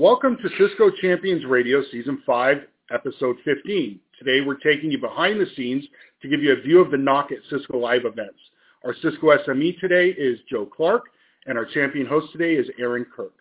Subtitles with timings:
[0.00, 2.56] Welcome to Cisco Champions Radio Season 5,
[2.90, 4.00] Episode 15.
[4.18, 5.84] Today we're taking you behind the scenes
[6.22, 8.38] to give you a view of the NOC at Cisco Live events.
[8.82, 11.04] Our Cisco SME today is Joe Clarke,
[11.44, 13.34] and our champion host today is Aaron Kirk.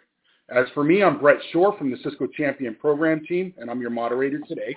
[0.53, 3.89] As for me, I'm Brett Shore from the Cisco Champion Program Team, and I'm your
[3.89, 4.75] moderator today.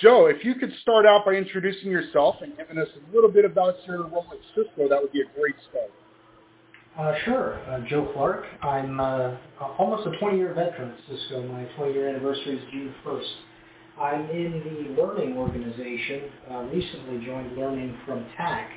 [0.00, 3.44] Joe, if you could start out by introducing yourself and giving us a little bit
[3.44, 5.90] about your role at Cisco, that would be a great start.
[6.98, 7.58] Uh, sure.
[7.70, 8.44] Uh, Joe Clarke.
[8.62, 9.36] I'm uh,
[9.78, 11.42] almost a 20-year veteran at Cisco.
[11.48, 13.32] My 20-year anniversary is June 1st.
[13.98, 16.24] I'm in the learning organization.
[16.50, 18.72] Uh, recently joined learning from TAC.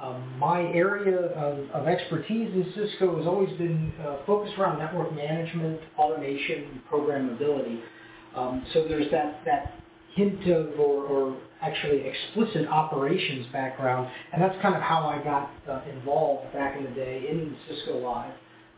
[0.00, 5.14] Um, my area of, of, expertise in Cisco has always been uh, focused around network
[5.14, 7.80] management, automation, and programmability.
[8.34, 9.74] Um, so there's that, that
[10.14, 15.50] hint of or, or actually explicit operations background, and that's kind of how I got
[15.68, 18.32] uh, involved back in the day in Cisco Live.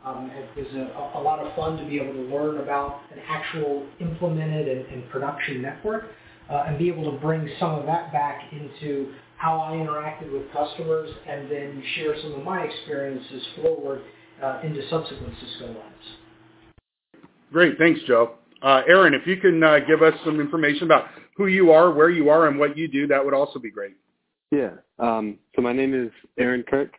[0.04, 3.18] Um, it was a, a, lot of fun to be able to learn about an
[3.26, 6.04] actual implemented and, and production network
[6.48, 10.50] uh, and be able to bring some of that back into how I interacted with
[10.52, 14.02] customers and then share some of my experiences forward
[14.40, 17.26] uh, into subsequent Cisco Lives.
[17.52, 17.76] Great.
[17.76, 18.34] Thanks, Joe.
[18.62, 22.10] Uh, Aaron, if you can uh, give us some information about who you are, where
[22.10, 23.96] you are, and what you do, that would also be great.
[24.50, 24.70] Yeah.
[24.98, 26.92] Um, so my name is Aaron Kirk.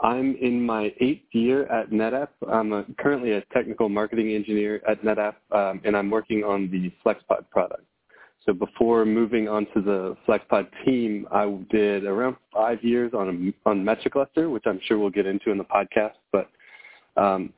[0.00, 2.28] I'm in my eighth year at NetApp.
[2.48, 6.92] I'm a, currently a technical marketing engineer at NetApp, um, and I'm working on the
[7.04, 7.84] FlexPod product.
[8.44, 13.68] So before moving on to the FlexPod team, I did around five years on a,
[13.68, 16.14] on MetroCluster, which I'm sure we'll get into in the podcast.
[16.32, 16.50] But
[17.16, 17.52] um,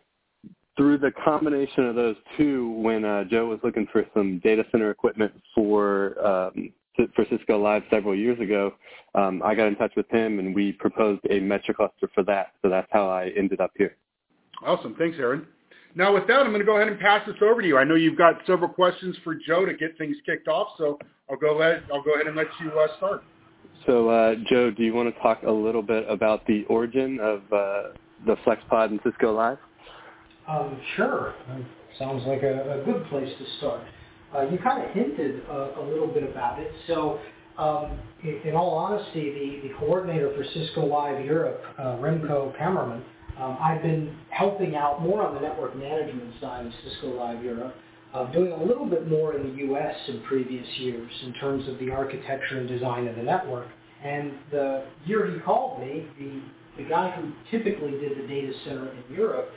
[0.77, 4.91] through the combination of those two, when uh, Joe was looking for some data center
[4.91, 6.73] equipment for um,
[7.15, 8.73] for Cisco Live several years ago,
[9.15, 12.53] um, I got in touch with him and we proposed a MetroCluster for that.
[12.63, 13.97] So that's how I ended up here.
[14.65, 14.95] Awesome.
[14.97, 15.47] Thanks, Aaron.
[15.97, 17.79] Now with that, I'm going to go ahead and pass this over to you.
[17.79, 20.99] I know you've got several questions for Joe to get things kicked off, so
[21.31, 23.23] I'll go ahead, I'll go ahead and let you uh, start.
[23.87, 27.41] So uh, Joe, do you want to talk a little bit about the origin of
[27.53, 27.83] uh,
[28.27, 29.59] the FlexPod and Cisco Live?
[30.49, 31.35] Um, sure.
[31.99, 33.81] Sounds like a, a, good place to start.
[34.35, 36.71] Uh, you kind of hinted a, a, little bit about it.
[36.87, 37.19] So,
[37.57, 43.03] um, in, in, all honesty, the, the coordinator for Cisco Live Europe, uh, Remco Kammerman,
[43.39, 47.75] um, I've been helping out more on the network management side of Cisco Live Europe,
[48.13, 49.95] uh, doing a little bit more in the U.S.
[50.09, 53.69] in previous years in terms of the architecture and design of the network.
[54.05, 58.93] And the year he called me, the, the guy who typically did the data center
[58.93, 59.51] in Europe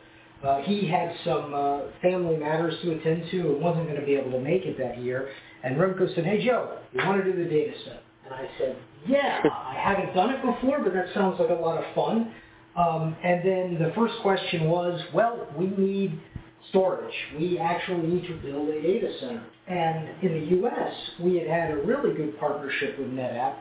[0.44, 4.16] uh, he had some uh, family matters to attend to and wasn't going to be
[4.16, 5.30] able to make it that year.
[5.64, 8.04] And Remco said, hey, Joe, you want to do the data set?
[8.26, 8.78] And I said,
[9.08, 12.32] yeah, I haven't done it before, but that sounds like a lot of fun.
[12.76, 16.20] Um, and then the first question was, well, we need
[16.70, 17.14] storage.
[17.38, 19.44] We actually need to build a data center.
[19.68, 23.56] And in the U.S., we had had a really good partnership with NetApp.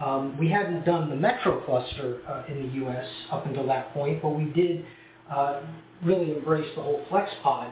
[0.00, 3.06] Um, we hadn't done the MetroCluster uh, in the U.S.
[3.30, 4.84] up until that point, but we did
[5.30, 5.60] uh,
[6.04, 7.70] really embraced the whole FlexPod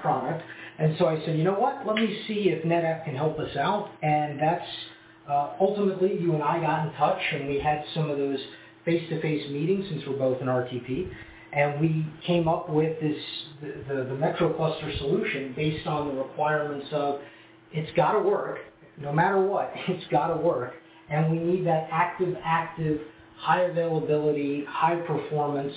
[0.00, 0.44] product.
[0.78, 1.86] And so I said, you know what?
[1.86, 3.90] Let me see if NetApp can help us out.
[4.02, 4.68] And that's
[5.28, 8.38] uh, ultimately you and I got in touch, and we had some of those
[8.84, 11.10] face-to-face meetings since we're both in RTP.
[11.52, 13.16] And we came up with this
[13.62, 17.20] the, the, the MetroCluster solution based on the requirements of
[17.72, 18.58] it's got to work
[18.98, 19.72] no matter what.
[19.88, 20.74] It's got to work,
[21.10, 23.00] and we need that active, active,
[23.38, 25.72] high availability, high performance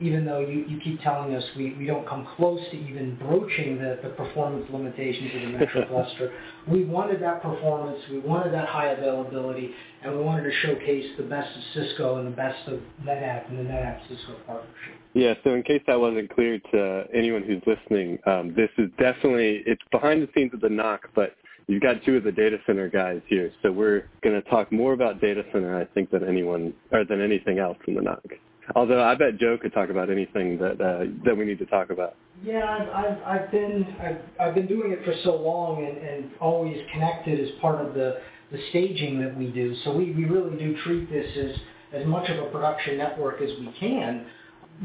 [0.00, 3.78] even though you, you keep telling us we, we don't come close to even broaching
[3.78, 6.32] the, the performance limitations of the MetroCluster.
[6.68, 9.70] we wanted that performance, we wanted that high availability,
[10.02, 13.58] and we wanted to showcase the best of Cisco and the best of NetApp and
[13.58, 14.94] the NetApp Cisco partnership.
[15.14, 19.62] Yeah, so in case that wasn't clear to anyone who's listening, um, this is definitely,
[19.66, 21.34] it's behind the scenes of the NOC, but
[21.66, 23.50] you've got two of the data center guys here.
[23.62, 27.20] So we're going to talk more about data center, I think, than anyone, or than
[27.20, 28.38] anything else in the NOC.
[28.74, 31.90] Although I bet Joe could talk about anything that uh, that we need to talk
[31.90, 32.16] about.
[32.42, 36.30] Yeah, I've, I've, I've been I've, I've been doing it for so long and, and
[36.40, 38.20] always connected as part of the,
[38.52, 39.74] the staging that we do.
[39.84, 43.50] So we, we really do treat this as, as much of a production network as
[43.58, 44.26] we can.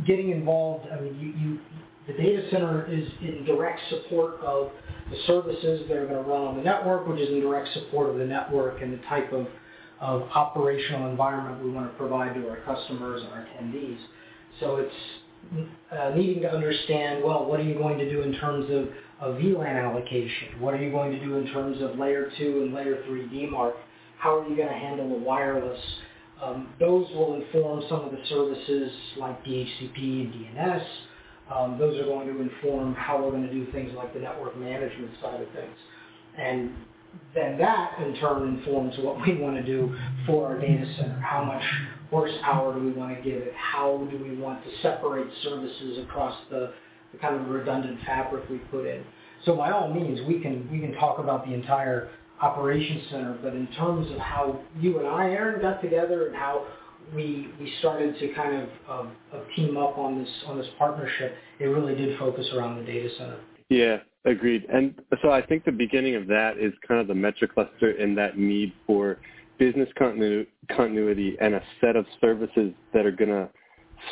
[0.07, 1.59] Getting involved, I mean, you, you
[2.07, 4.71] the data center is in direct support of
[5.09, 8.09] the services that are going to run on the network, which is in direct support
[8.09, 9.47] of the network and the type of,
[10.03, 13.97] of operational environment we want to provide to our customers and our attendees.
[14.59, 14.93] So it's
[15.91, 18.89] uh, needing to understand, well, what are you going to do in terms of,
[19.25, 20.59] of VLAN allocation?
[20.59, 23.73] What are you going to do in terms of layer 2 and layer 3 DMARC?
[24.19, 25.79] How are you going to handle the wireless?
[26.43, 30.85] Um, those will inform some of the services like DHCP and DNS.
[31.53, 34.57] Um, those are going to inform how we're going to do things like the network
[34.57, 35.77] management side of things.
[36.37, 36.71] And
[37.33, 39.95] then that in turn informs what we want to do
[40.25, 41.19] for our data center.
[41.19, 41.63] How much
[42.09, 43.53] horsepower do we want to give it?
[43.55, 46.73] How do we want to separate services across the,
[47.11, 49.03] the kind of redundant fabric we put in?
[49.45, 52.09] So by all means, we can we can talk about the entire
[52.41, 56.65] operations center, but in terms of how you and I, Aaron, got together and how
[57.13, 61.35] we we started to kind of, of, of team up on this on this partnership,
[61.59, 63.39] it really did focus around the data center.
[63.69, 64.65] Yeah, agreed.
[64.71, 68.37] And so I think the beginning of that is kind of the MetroCluster and that
[68.37, 69.17] need for
[69.59, 73.49] business continu- continuity and a set of services that are going to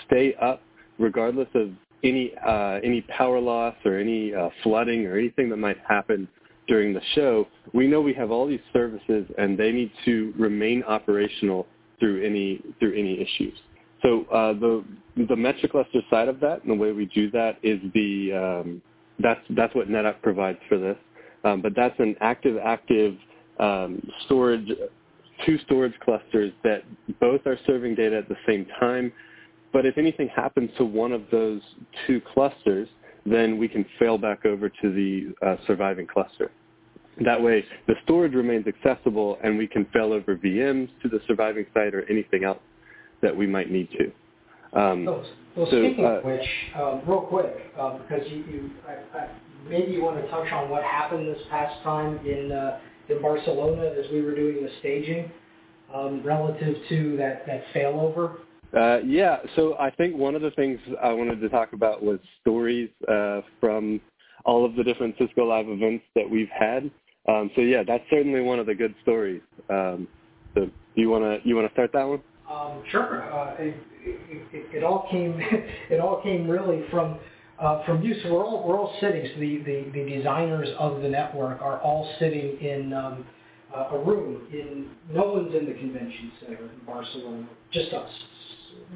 [0.06, 0.62] stay up
[1.00, 1.72] regardless of
[2.04, 6.28] any uh, any power loss or any uh, flooding or anything that might happen
[6.68, 7.48] during the show.
[7.74, 11.68] We know we have all these services and they need to remain operational
[12.00, 13.58] through any through any issues.
[14.02, 14.84] So uh, the
[15.16, 18.82] the MetroCluster side of that and the way we do that is the um,
[19.22, 20.98] that's that's what NetApp provides for this.
[21.44, 23.16] Um, but that's an active active
[23.60, 24.68] um, storage
[25.46, 26.84] two storage clusters that
[27.20, 29.12] both are serving data at the same time.
[29.74, 31.62] But if anything happens to one of those
[32.06, 32.88] two clusters,
[33.26, 36.52] then we can fail back over to the uh, surviving cluster.
[37.24, 41.66] That way, the storage remains accessible, and we can fail over VMs to the surviving
[41.74, 42.60] site or anything else
[43.22, 44.12] that we might need to.
[44.74, 45.26] Um, well,
[45.56, 49.30] well so, speaking uh, of which, um, real quick, uh, because you, you I, I,
[49.68, 52.80] maybe you want to touch on what happened this past time in uh,
[53.10, 55.32] in Barcelona as we were doing the staging
[55.94, 58.38] um, relative to that that failover.
[58.78, 62.20] Uh, yeah, so I think one of the things I wanted to talk about was
[62.40, 64.00] stories uh, from
[64.46, 66.90] all of the different Cisco Live events that we've had.
[67.28, 69.42] Um, so yeah, that's certainly one of the good stories.
[69.70, 70.08] Um,
[70.56, 72.22] so you wanna you wanna start that one?
[72.52, 73.32] Um, sure.
[73.32, 75.40] Uh, it, it, it, all came
[75.90, 77.20] it all came really from
[77.60, 78.16] uh, from you.
[78.24, 79.26] So we're all we're all sitting.
[79.34, 83.26] So the, the, the designers of the network are all sitting in um,
[83.76, 84.48] uh, a room.
[84.52, 87.48] In no one's in the convention center in Barcelona.
[87.72, 88.10] Just us.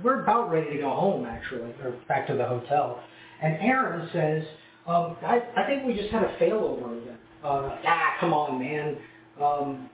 [0.04, 3.02] We're about ready to go home actually, or back to the hotel.
[3.42, 4.44] And Aaron says,
[4.88, 7.18] um, I, I think we just had a failover again.
[7.44, 8.98] Uh, ah, come on, man.
[9.42, 9.90] Um,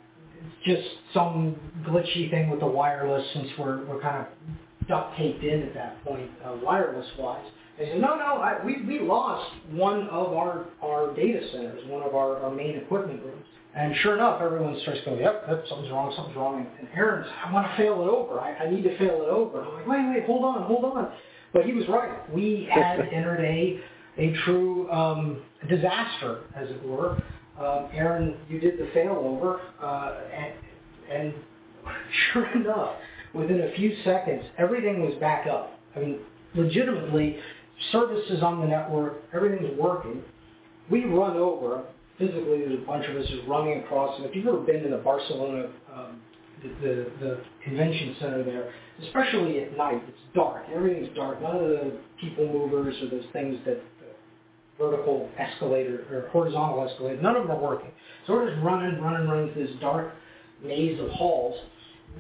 [0.66, 0.84] just
[1.14, 5.74] some glitchy thing with the wireless since we're, we're kind of duct taped in at
[5.74, 7.46] that point, uh, wireless-wise.
[7.78, 12.04] They said, no, no, I, we, we lost one of our, our data centers, one
[12.04, 13.46] of our, our main equipment rooms.
[13.74, 16.68] And sure enough, everyone starts going, yep, yep, something's wrong, something's wrong.
[16.78, 18.40] And Aaron's, I want to fail it over.
[18.40, 19.64] I, I need to fail it over.
[19.64, 21.12] I'm like, wait, wait, hold on, hold on.
[21.54, 22.30] But he was right.
[22.34, 23.80] We had entered a,
[24.18, 27.22] a true um, disaster, as it were.
[27.61, 30.53] Um, Aaron, you did the failover, uh, and,
[31.11, 31.33] and
[32.33, 32.95] sure enough,
[33.35, 35.80] within a few seconds, everything was back up.
[35.95, 36.19] I mean,
[36.56, 37.37] legitimately,
[37.91, 40.23] services on the network, everything's working.
[40.89, 41.83] We run over,
[42.18, 44.97] physically there's a bunch of us running across, and if you've ever been to the
[44.97, 46.19] Barcelona, um,
[46.63, 50.63] the, the, the convention center there, especially at night, it's dark.
[50.73, 51.41] Everything's dark.
[51.41, 53.81] None of the people movers or those things that
[54.81, 57.21] vertical escalator or horizontal escalator.
[57.21, 57.92] None of them are working.
[58.26, 60.14] So we're just running, running, running through this dark
[60.64, 61.56] maze of halls.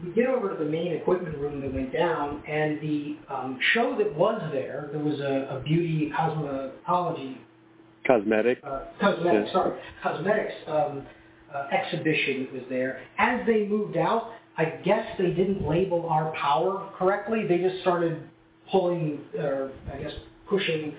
[0.03, 3.97] We get over to the main equipment room that went down, and the um, show
[3.97, 7.37] that was there, there was a, a beauty cosmetology.
[8.07, 8.59] Cosmetic.
[8.63, 9.53] Uh, cosmetic, yeah.
[9.53, 9.79] sorry.
[10.01, 11.05] Cosmetics um,
[11.53, 13.01] uh, exhibition that was there.
[13.17, 17.45] As they moved out, I guess they didn't label our power correctly.
[17.47, 18.23] They just started
[18.71, 20.13] pulling, or I guess
[20.47, 20.95] pushing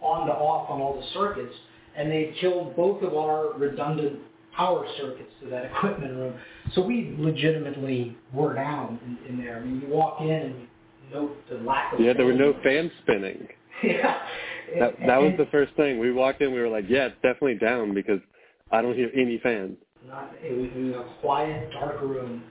[0.00, 1.54] on to off on all the circuits,
[1.96, 4.20] and they killed both of our redundant
[4.56, 6.34] power circuits to that equipment room.
[6.74, 9.58] So we legitimately were down in, in there.
[9.58, 10.66] I mean, you walk in and you
[11.14, 12.00] note the lack of.
[12.00, 13.48] Yeah, there were no fans spinning.
[13.82, 14.18] yeah.
[14.78, 15.98] That, that was the first thing.
[15.98, 18.20] We walked in, we were like, yeah, it's definitely down because
[18.70, 19.76] I don't hear any fans.
[20.06, 22.42] Not, it, was, it was a quiet, dark room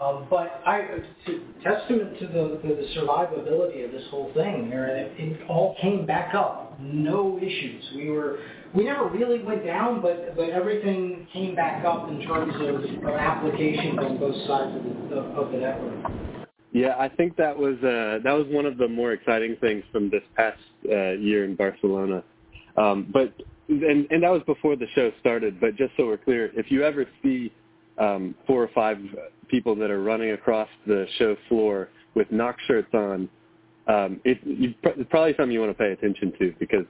[0.00, 0.82] Um, but I,
[1.26, 5.74] to, testament to the, the, the survivability of this whole thing, Aaron, it, it all
[5.80, 7.82] came back up, no issues.
[7.94, 8.40] We were,
[8.74, 13.14] we never really went down, but but everything came back up in terms of, of
[13.14, 16.12] applications on both sides of the, of, of the network.
[16.72, 20.10] Yeah, I think that was uh, that was one of the more exciting things from
[20.10, 20.58] this past
[20.90, 22.22] uh, year in Barcelona.
[22.76, 23.32] Um, but
[23.70, 25.58] and and that was before the show started.
[25.58, 27.50] But just so we're clear, if you ever see
[27.96, 28.98] um, four or five
[29.48, 33.28] people that are running across the show floor with NOC shirts on,
[33.88, 36.86] um, it, you, it's probably something you want to pay attention to because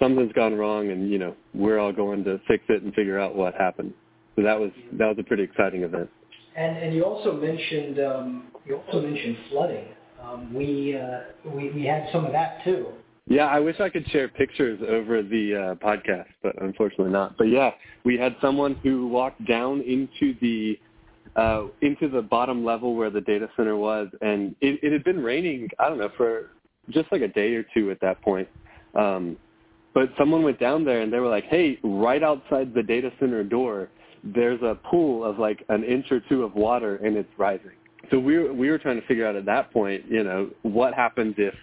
[0.00, 3.34] something's gone wrong, and you know we're all going to fix it and figure out
[3.34, 3.92] what happened.
[4.36, 6.08] So that was that was a pretty exciting event.
[6.56, 9.86] And and you also mentioned um, you also mentioned flooding.
[10.22, 12.88] Um, we, uh, we we had some of that too.
[13.26, 17.36] Yeah, I wish I could share pictures over the uh, podcast, but unfortunately not.
[17.38, 17.70] But yeah,
[18.04, 20.78] we had someone who walked down into the
[21.36, 25.22] uh, into the bottom level where the data center was, and it, it had been
[25.22, 25.68] raining.
[25.78, 26.50] I don't know for
[26.90, 28.48] just like a day or two at that point.
[28.94, 29.36] Um,
[29.94, 33.42] but someone went down there and they were like, "Hey, right outside the data center
[33.44, 33.88] door,
[34.22, 37.72] there's a pool of like an inch or two of water, and it's rising."
[38.10, 41.34] So we we were trying to figure out at that point, you know, what happens
[41.38, 41.54] if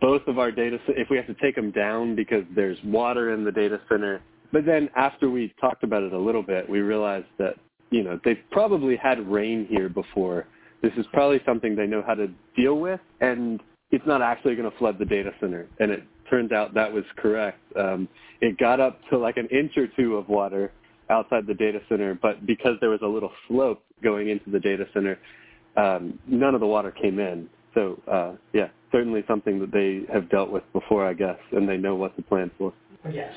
[0.00, 3.44] both of our data if we have to take them down because there's water in
[3.44, 4.20] the data center.
[4.52, 7.54] But then after we talked about it a little bit, we realized that
[7.90, 10.46] you know they've probably had rain here before.
[10.82, 14.70] This is probably something they know how to deal with, and it's not actually going
[14.70, 15.66] to flood the data center.
[15.80, 17.58] And it turns out that was correct.
[17.76, 18.08] Um,
[18.40, 20.72] it got up to like an inch or two of water
[21.10, 24.84] outside the data center, but because there was a little slope going into the data
[24.92, 25.18] center,
[25.76, 27.48] um, none of the water came in.
[27.74, 31.76] So uh, yeah, certainly something that they have dealt with before, I guess, and they
[31.76, 32.72] know what to plan for.
[33.10, 33.32] Yes,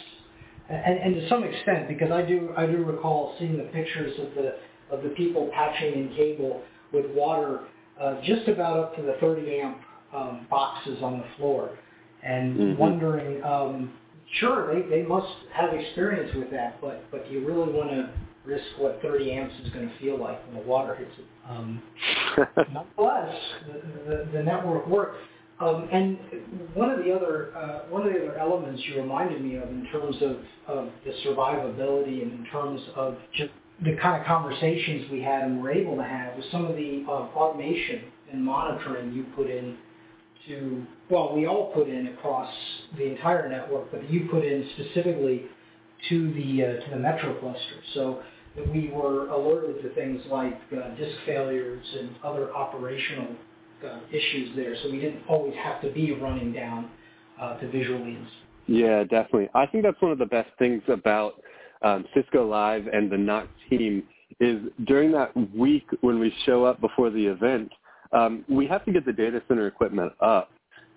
[0.72, 4.34] and, and to some extent, because I do I do recall seeing the pictures of
[4.36, 4.56] the
[4.90, 6.62] of the people patching in cable
[6.92, 7.62] with water
[8.00, 9.78] uh, just about up to the 30 amp
[10.14, 11.78] um, boxes on the floor,
[12.24, 12.80] and mm-hmm.
[12.80, 13.44] wondering.
[13.44, 13.94] Um,
[14.40, 18.12] sure, they, they must have experience with that, but but do you really want to
[18.46, 21.26] risk what 30 amps is going to feel like when the water hits it?
[21.50, 21.82] Um,
[22.74, 23.36] nonetheless,
[23.68, 25.18] the, the, the network worked.
[25.62, 26.18] Um, and
[26.74, 29.88] one of the other uh, one of the other elements you reminded me of in
[29.92, 30.38] terms of,
[30.68, 33.52] of the survivability and in terms of just
[33.84, 37.06] the kind of conversations we had and were able to have was some of the
[37.08, 39.78] uh, automation and monitoring you put in
[40.48, 42.52] to well we all put in across
[42.98, 45.44] the entire network, but you put in specifically
[46.10, 47.82] to the uh, to the MetroCluster.
[47.94, 48.24] So
[48.56, 53.28] that we were alerted to things like uh, disk failures and other operational
[53.84, 56.90] uh, issues there, so we didn't always have to be running down
[57.40, 58.18] uh, to visually.
[58.68, 59.50] Yeah, definitely.
[59.54, 61.42] I think that's one of the best things about
[61.82, 64.04] um, Cisco Live and the NOC team
[64.40, 67.72] is during that week when we show up before the event,
[68.14, 70.50] um, we have to get the data center equipment up.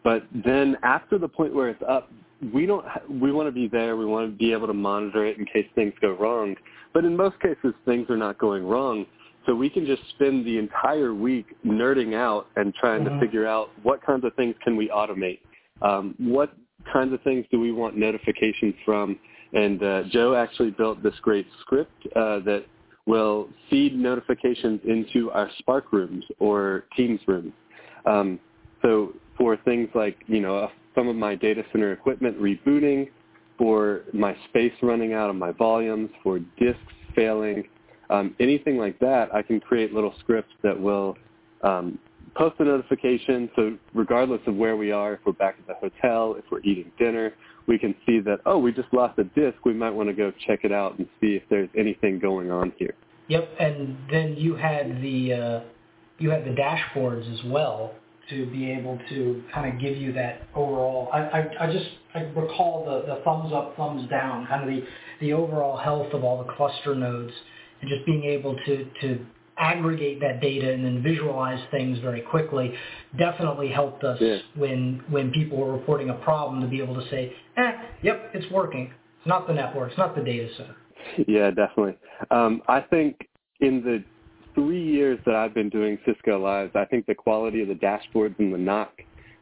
[0.03, 2.11] But then after the point where it's up,
[2.53, 2.85] we don't.
[3.09, 3.97] We want to be there.
[3.97, 6.55] We want to be able to monitor it in case things go wrong.
[6.93, 9.07] But in most cases, things are not going wrong.
[9.47, 13.21] So we can just spend the entire week nerding out and trying mm-hmm.
[13.21, 15.41] to figure out what kinds of things can we automate.
[15.83, 16.55] Um, what
[16.93, 19.19] kinds of things do we want notifications from?
[19.53, 22.65] And uh, Joe actually built this great script uh, that
[23.07, 27.53] will feed notifications into our Spark rooms or Teams rooms.
[28.07, 28.41] Um,
[28.83, 33.11] so for things like, you know, some of my data center equipment rebooting,
[33.57, 36.81] for my space running out of my volumes, for disks
[37.15, 37.65] failing,
[38.11, 41.17] um, anything like that, I can create little scripts that will
[41.63, 41.99] um,
[42.35, 43.51] post a notification.
[43.57, 46.91] So regardless of where we are, if we're back at the hotel, if we're eating
[46.99, 47.35] dinner,
[47.67, 49.65] we can see that, oh, we just lost a disk.
[49.65, 52.73] We might want to go check it out and see if there's anything going on
[52.79, 52.95] here.
[53.29, 55.61] Yep, and then you had the uh,
[56.19, 57.95] you had the dashboards as well
[58.29, 61.09] to be able to kind of give you that overall.
[61.13, 64.87] I, I, I just I recall the, the thumbs up, thumbs down, kind of the,
[65.21, 67.33] the overall health of all the cluster nodes
[67.85, 69.27] and just being able to, to
[69.59, 72.73] aggregate that data and then visualize things very quickly
[73.19, 74.39] definitely helped us yeah.
[74.57, 77.73] when when people were reporting a problem to be able to say, eh,
[78.03, 78.93] yep, it's working.
[79.19, 80.77] It's not the network, it's not the data center.
[81.29, 81.97] Yeah, definitely.
[82.31, 83.29] Um, I think
[83.61, 84.03] in the
[84.55, 88.39] three years that I've been doing Cisco Lives, I think the quality of the dashboards
[88.39, 88.89] and the NOC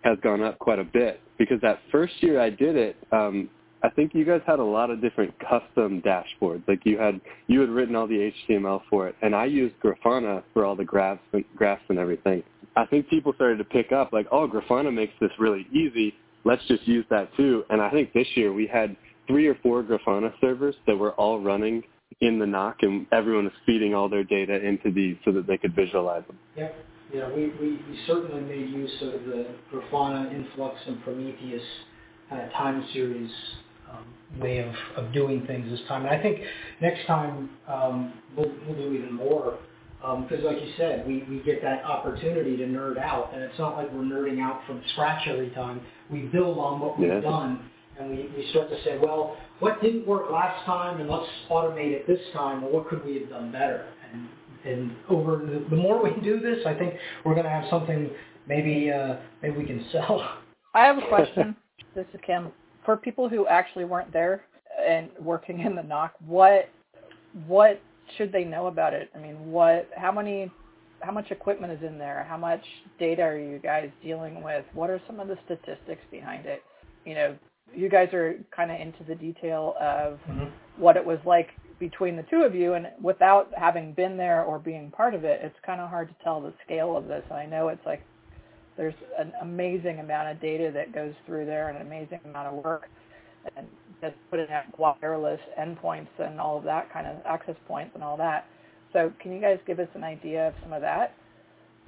[0.03, 3.49] has gone up quite a bit because that first year I did it, um,
[3.85, 6.67] I think you guys had a lot of different custom dashboards.
[6.69, 10.43] Like you had you had written all the HTML for it, and I used Grafana
[10.53, 12.43] for all the graphs and, graphs and everything.
[12.77, 16.15] I think people started to pick up like, oh, Grafana makes this really easy.
[16.45, 17.65] Let's just use that too.
[17.71, 18.97] And I think this year we had
[19.27, 21.83] three or four Grafana servers that were all running
[22.21, 25.59] in the NOC, and everyone was feeding all their data into these so that they
[25.59, 26.39] could visualize them.
[26.57, 26.75] Yep.
[27.13, 31.63] Yeah, we, we, we certainly made use of the Grafana, Influx, and Prometheus
[32.31, 33.31] of time series
[33.93, 36.07] um, way of, of doing things this time.
[36.07, 36.41] And I think
[36.81, 39.59] next time um, we'll, we'll do even more
[40.03, 43.57] because um, like you said, we, we get that opportunity to nerd out, and it's
[43.57, 45.81] not like we're nerding out from scratch every time.
[46.11, 47.21] We build on what we've yeah.
[47.21, 47.71] done,
[48.01, 51.93] and we, we start to say, well, what didn't work last time, and let's automate
[51.93, 53.87] it this time, or what could we have done better?
[54.13, 54.29] And,
[54.65, 56.95] and over the, the more we do this, I think
[57.25, 58.11] we're going to have something
[58.49, 60.39] maybe uh, maybe we can sell.
[60.75, 61.55] I have a question.
[61.95, 62.51] this is Kim.
[62.85, 64.45] For people who actually weren't there
[64.87, 66.69] and working in the NOC, what
[67.47, 67.81] what
[68.17, 69.11] should they know about it?
[69.15, 70.51] I mean, what, how many,
[71.01, 72.27] how much equipment is in there?
[72.29, 72.63] How much
[72.99, 74.65] data are you guys dealing with?
[74.75, 76.63] What are some of the statistics behind it?
[77.05, 77.37] You know,
[77.75, 80.47] you guys are kind of into the detail of mm-hmm.
[80.77, 81.49] what it was like
[81.79, 85.41] between the two of you, and without having been there or being part of it,
[85.43, 87.25] it's kind of hard to tell the scale of this.
[87.31, 88.03] And I know it's like
[88.83, 92.65] there's an amazing amount of data that goes through there, and an amazing amount of
[92.65, 92.89] work
[93.57, 93.67] and
[94.01, 98.17] just putting out wireless endpoints and all of that kind of access points and all
[98.17, 98.45] that.
[98.93, 101.15] So can you guys give us an idea of some of that?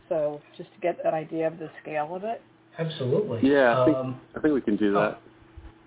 [0.08, 2.40] So just to get an idea of the scale of it.
[2.78, 3.40] Absolutely.
[3.50, 4.98] Yeah, I think, um, I think we can do that.
[4.98, 5.16] Oh.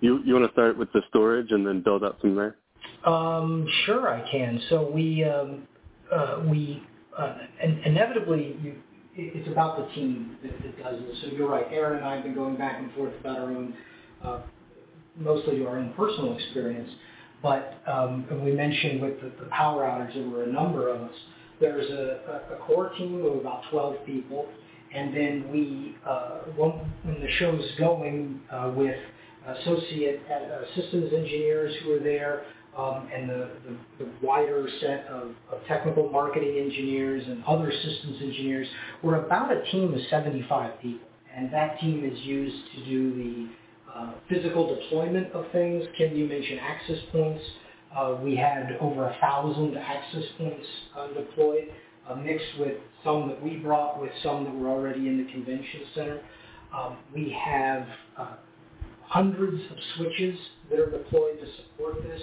[0.02, 2.58] You you want to start with the storage and then build up from there?
[3.06, 4.62] Um, sure, I can.
[4.70, 5.68] So we um,
[6.14, 6.84] uh, we
[7.18, 7.38] uh,
[7.86, 8.76] inevitably you,
[9.18, 11.18] it's about the team that, that does this.
[11.22, 11.66] So you're right.
[11.72, 13.74] Aaron and I have been going back and forth about our own
[14.24, 14.42] uh,
[15.20, 16.90] mostly our own personal experience.
[17.42, 21.16] But um, we mentioned with the, the power outage, there were a number of us.
[21.60, 24.48] There's a, a, core team of about 12 people,
[24.94, 26.72] and then we, uh, when,
[27.04, 28.96] when the show's going uh, with
[29.48, 32.44] associate uh, systems engineers who are there,
[32.78, 38.18] um, and the, the, the, wider set of, of, technical marketing engineers and other systems
[38.22, 38.68] engineers,
[39.02, 41.08] we're about a team of 75 people.
[41.36, 43.50] And that team is used to do the
[43.94, 45.86] uh, physical deployment of things.
[45.98, 47.44] Kim, you mentioned access points.
[47.96, 50.66] Uh, we had over a thousand access points
[50.96, 51.70] uh, deployed,
[52.08, 55.82] uh, mixed with some that we brought with some that were already in the convention
[55.96, 56.22] center.
[56.76, 57.88] Um, we have
[58.18, 58.36] uh,
[59.04, 60.38] hundreds of switches
[60.70, 62.22] that are deployed to support this.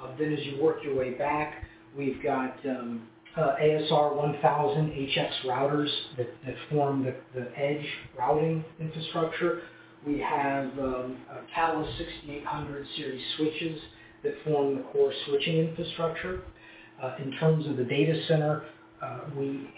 [0.00, 1.64] Uh, then as you work your way back,
[1.96, 7.84] we've got um, ASR 1000 HX routers that, that form the, the edge
[8.18, 9.62] routing infrastructure.
[10.06, 11.18] We have um,
[11.54, 13.80] Catalyst 6800 series switches
[14.22, 16.42] that form the core switching infrastructure.
[17.02, 18.64] Uh, in terms of the data center,
[19.02, 19.68] uh, we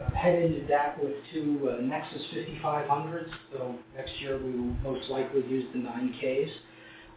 [0.00, 5.40] uh, headed that with two uh, Nexus 5500s, so next year we will most likely
[5.48, 6.50] use the 9Ks.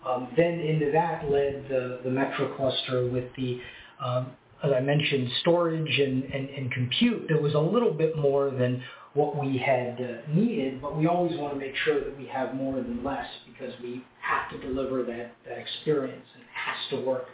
[0.08, 3.60] Um, then into that led the, the MetroCluster with the,
[4.04, 4.32] um,
[4.64, 8.84] as I mentioned, storage and, and, and compute that was a little bit more than
[9.14, 12.56] what we had uh, needed, but we always want to make sure that we have
[12.56, 17.06] more than less because we have to deliver that, that experience and it has to
[17.06, 17.26] work.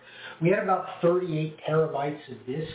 [0.41, 2.73] We had about 38 terabytes of disk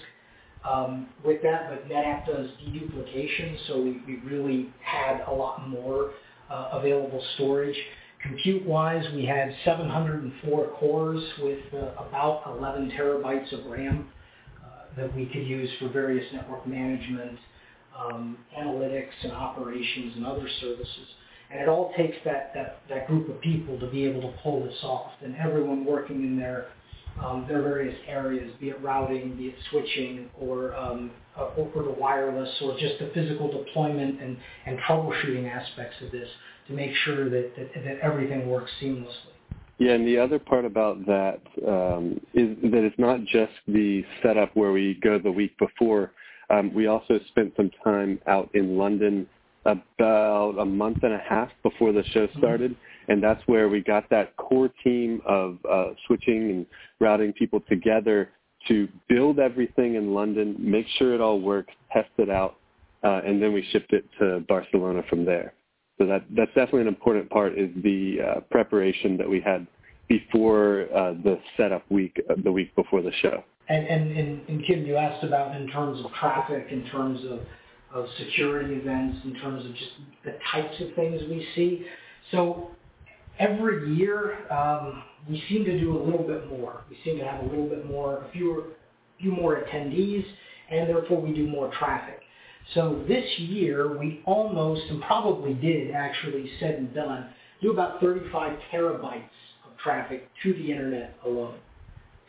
[0.68, 6.12] um, with that, but NetApp does deduplication, so we, we really had a lot more
[6.48, 7.76] uh, available storage.
[8.22, 14.08] Compute-wise, we had 704 cores with uh, about 11 terabytes of RAM
[14.64, 17.38] uh, that we could use for various network management
[17.98, 21.08] um, analytics and operations and other services.
[21.50, 24.64] And it all takes that, that, that group of people to be able to pull
[24.64, 25.12] this off.
[25.22, 26.68] And everyone working in their,
[27.20, 31.90] um, their various areas, be it routing, be it switching, or, um, uh, or the
[31.90, 36.28] wireless, or just the physical deployment and, and troubleshooting aspects of this
[36.68, 39.32] to make sure that, that, that everything works seamlessly.
[39.78, 44.54] Yeah, and the other part about that um, is that it's not just the setup
[44.54, 46.12] where we go the week before
[46.52, 49.26] um, we also spent some time out in London
[49.64, 52.40] about a month and a half before the show mm-hmm.
[53.08, 56.66] And that's where we got that core team of uh, switching and
[57.00, 58.30] routing people together
[58.68, 62.56] to build everything in London, make sure it all worked, test it out,
[63.02, 65.54] uh, and then we shipped it to Barcelona from there.
[65.98, 69.66] So that that's definitely an important part is the uh, preparation that we had
[70.08, 73.44] before uh, the setup week, uh, the week before the show.
[73.68, 77.40] And, and, and, and Kim, you asked about in terms of traffic, in terms of,
[77.94, 79.90] of security events, in terms of just
[80.24, 81.86] the types of things we see.
[82.30, 82.70] So
[83.38, 86.82] every year um, we seem to do a little bit more.
[86.90, 88.64] We seem to have a little bit more, a fewer,
[89.20, 90.24] few more attendees,
[90.70, 92.20] and therefore we do more traffic.
[92.74, 97.28] So this year we almost, and probably did actually said and done,
[97.60, 99.22] do about 35 terabytes
[99.64, 101.58] of traffic to the internet alone.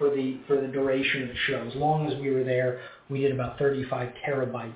[0.04, 1.66] For the for the duration of the show.
[1.66, 4.74] As long as we were there, we did about 35 terabytes,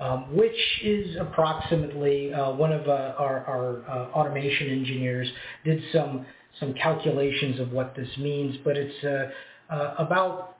[0.00, 5.28] um, which is approximately uh, one of uh, our, our uh, automation engineers
[5.64, 6.26] did some
[6.58, 10.56] some calculations of what this means, but it's uh, uh, about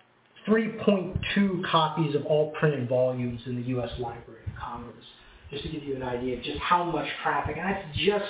[0.46, 3.90] 3.2 copies of all printed volumes in the U.S.
[3.98, 5.04] Library of Congress,
[5.50, 8.24] just to give you an idea of just how much traffic, and that's just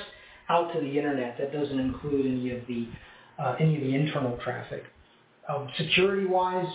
[0.48, 1.36] out to the internet.
[1.38, 2.88] That doesn't include any of the
[3.38, 4.84] uh, any of the internal traffic.
[5.48, 6.66] Um, security-wise,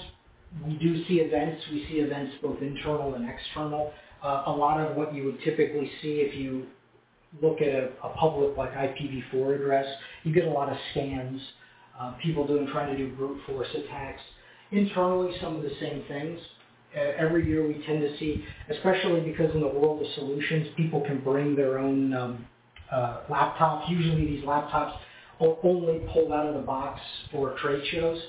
[0.66, 1.62] we do see events.
[1.72, 3.94] We see events both internal and external.
[4.24, 6.68] Uh, a lot of what you would typically see if you
[7.42, 9.86] look at a, a public like IPv4 address,
[10.24, 11.40] you get a lot of scams,
[12.00, 14.22] uh, people doing trying to do brute force attacks.
[14.72, 16.40] Internally, some of the same things.
[16.96, 21.02] Uh, every year we tend to see, especially because in the world of solutions, people
[21.02, 22.46] can bring their own um,
[22.92, 23.90] uh, laptops.
[23.90, 24.98] Usually these laptops
[25.40, 27.00] are only pulled out of the box
[27.32, 28.22] for trade shows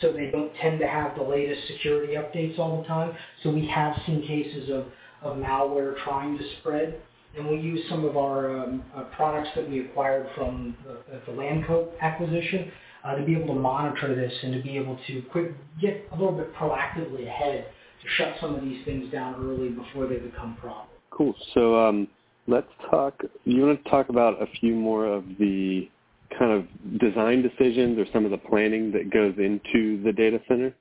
[0.00, 3.12] so they don't tend to have the latest security updates all the time.
[3.42, 4.86] So we have seen cases of,
[5.22, 7.00] of malware trying to spread.
[7.36, 11.32] And we use some of our um, uh, products that we acquired from the, the
[11.32, 12.72] Lancope acquisition
[13.04, 16.16] uh, to be able to monitor this and to be able to quick, get a
[16.16, 17.66] little bit proactively ahead
[18.02, 20.90] to shut some of these things down early before they become problems.
[21.10, 21.34] Cool.
[21.54, 22.08] So um,
[22.46, 23.20] let's talk.
[23.44, 25.88] You want to talk about a few more of the
[26.38, 30.74] kind of design decisions or some of the planning that goes into the data center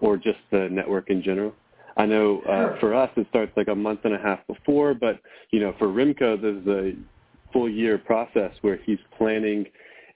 [0.00, 1.54] or just the network in general?
[1.96, 5.20] I know uh, for us it starts like a month and a half before, but
[5.50, 6.96] you know for Remco there's a
[7.52, 9.66] full year process where he's planning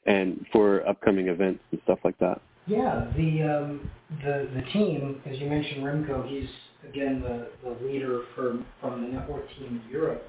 [0.06, 2.40] and for upcoming events and stuff like that.
[2.66, 3.90] Yeah, the um,
[4.22, 6.48] the the team, as you mentioned, Remco, he's
[6.88, 10.22] again the, the leader for, from the network team in Europe.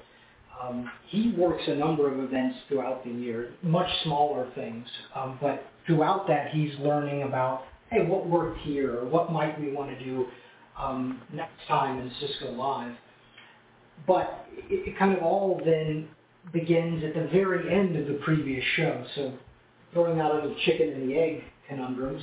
[0.62, 5.64] Um, he works a number of events throughout the year, much smaller things, um, but
[5.86, 10.04] throughout that he's learning about, hey, what worked here, or what might we want to
[10.04, 10.26] do
[10.78, 12.94] um, next time in Cisco Live.
[14.06, 16.08] But it, it kind of all then
[16.52, 19.04] begins at the very end of the previous show.
[19.14, 19.32] So
[19.92, 22.22] throwing out the chicken and the egg conundrums.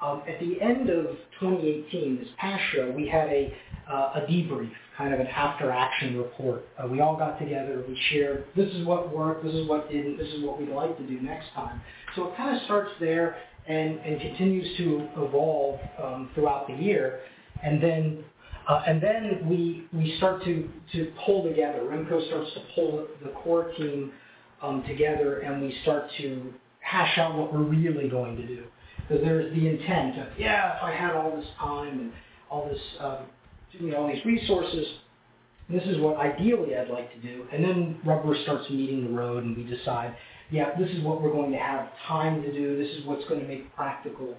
[0.00, 1.06] Um, at the end of
[1.40, 3.52] 2018, this past show, we had a,
[3.90, 6.66] uh, a debrief kind of an after-action report.
[6.78, 10.18] Uh, we all got together, we shared, this is what worked, this is what didn't,
[10.18, 11.80] this is what we'd like to do next time.
[12.16, 13.36] So it kind of starts there
[13.68, 17.20] and, and continues to evolve um, throughout the year.
[17.62, 18.24] And then
[18.68, 21.80] uh, and then we we start to to pull together.
[21.80, 24.12] Remco starts to pull the core team
[24.62, 28.64] um, together, and we start to hash out what we're really going to do.
[29.08, 32.12] Because there's the intent of yeah, if I had all this time and
[32.50, 33.18] all this um,
[33.72, 34.86] you know, all these resources.
[35.68, 37.44] This is what ideally I'd like to do.
[37.52, 40.16] And then rubber starts meeting the road and we decide,
[40.50, 42.78] yeah, this is what we're going to have time to do.
[42.78, 44.34] This is what's going to make practical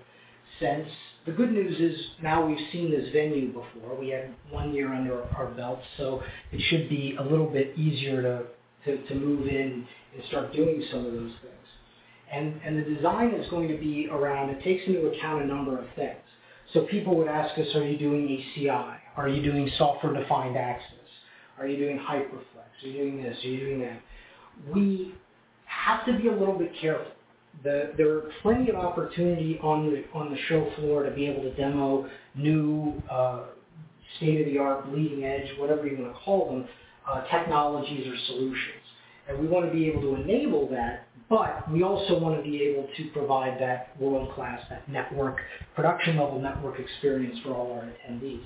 [0.60, 0.88] sense.
[1.28, 3.96] The good news is now we've seen this venue before.
[4.00, 8.22] We had one year under our belt, so it should be a little bit easier
[8.24, 8.44] to,
[8.86, 11.59] to, to move in and start doing some of those things.
[12.32, 15.78] And, and the design is going to be around, it takes into account a number
[15.80, 16.20] of things.
[16.74, 18.98] So people would ask us, are you doing ACI?
[19.18, 20.94] Are you doing software-defined access?
[21.58, 22.84] Are you doing HyperFlex?
[22.84, 23.38] Are you doing this?
[23.44, 24.02] Are you doing that?
[24.74, 25.16] We
[25.66, 27.12] have to be a little bit careful.
[27.64, 31.42] The, there are plenty of opportunity on the on the show floor to be able
[31.42, 33.46] to demo new uh,
[34.18, 36.68] state-of-the-art, bleeding edge, whatever you want to call them,
[37.10, 38.84] uh, technologies or solutions.
[39.28, 40.99] And we want to be able to enable that
[41.30, 45.38] but we also want to be able to provide that world-class, that network,
[45.76, 48.44] production-level network experience for all our attendees.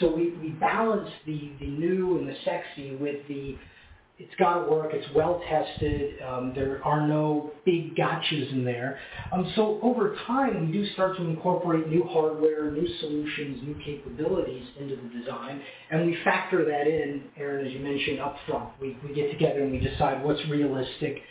[0.00, 3.56] So we, we balance the, the new and the sexy with the,
[4.18, 8.98] it's got to work, it's well tested, um, there are no big gotchas in there.
[9.32, 14.66] Um, so over time, we do start to incorporate new hardware, new solutions, new capabilities
[14.80, 18.70] into the design, and we factor that in, Aaron, as you mentioned, up front.
[18.80, 21.22] We, we get together and we decide what's realistic,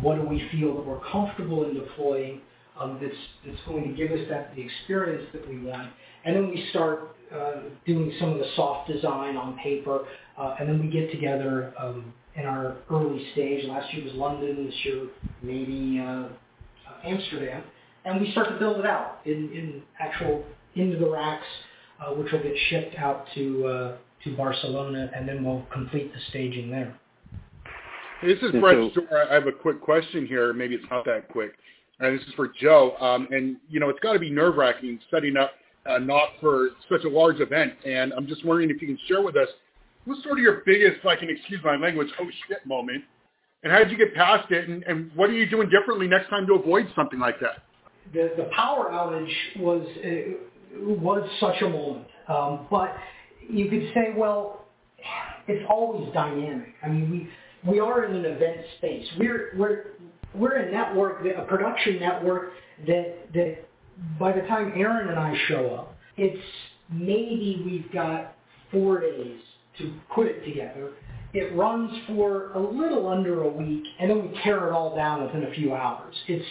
[0.00, 2.40] what do we feel that we're comfortable in deploying
[2.78, 5.90] um, that's, going to give us that the experience that we want.
[6.24, 10.04] And then we start uh, doing some of the soft design on paper,
[10.38, 13.64] uh, and then we get together um, in our early stage.
[13.66, 15.06] Last year was London, this year
[15.42, 16.28] maybe uh,
[17.04, 17.62] Amsterdam,
[18.04, 21.46] and we start to build it out in, in actual into the racks,
[22.16, 26.96] which will get shipped out to to Barcelona, and then we'll complete the staging there.
[28.22, 29.26] This is Brett Shore.
[29.30, 30.52] I have a quick question here.
[30.52, 31.52] Maybe it's NOC that quick.
[32.00, 32.96] Uh, this is for Joe.
[33.00, 35.52] Um, and, you know, it's got to be nerve-wracking setting up
[35.86, 37.74] uh, not for such a large event.
[37.84, 39.48] And I'm just wondering if you can share with us
[40.04, 43.04] what's sort of your biggest, like, I can excuse my language, oh shit moment.
[43.62, 44.68] And how did you get past it?
[44.68, 47.62] And, and what are you doing differently next time to avoid something like that?
[48.12, 50.34] the, the power outage was uh,
[50.80, 52.06] was such a moment.
[52.28, 52.94] Um, but
[53.48, 54.64] you could say, well,
[55.46, 56.74] it's always dynamic.
[56.82, 57.28] I mean, we
[57.66, 59.06] we are in an event space.
[59.18, 59.84] We're we're
[60.34, 62.52] we're a network, a production network
[62.86, 63.64] that that
[64.18, 66.42] by the time Aaron and I show up, it's
[66.90, 68.34] maybe we've got
[68.70, 69.40] four days
[69.78, 70.92] to put it together.
[71.34, 75.24] It runs for a little under a week, and then we tear it all down
[75.24, 76.14] within a few hours.
[76.28, 76.44] It's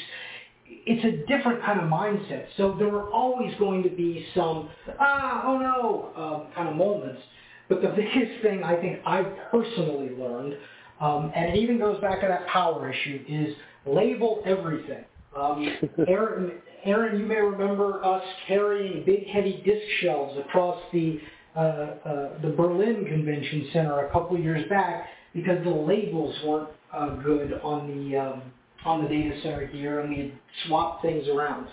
[0.66, 2.46] it's a different kind of mindset.
[2.58, 4.70] So there are always going to be some
[5.00, 7.22] ah oh no um, kind of moments.
[7.70, 10.56] But the biggest thing I think I've personally learned,
[11.02, 15.04] um, and it even goes back to that power issue, is label everything.
[15.36, 15.66] Um,
[16.08, 16.52] Aaron,
[16.86, 21.20] Aaron, you may remember us carrying big, heavy disc shelves across the
[21.56, 27.16] uh, uh, the Berlin Convention Center a couple years back because the labels weren't uh,
[27.18, 28.42] good on the um,
[28.86, 30.32] on the data center here, and we had
[30.66, 31.68] swapped things around.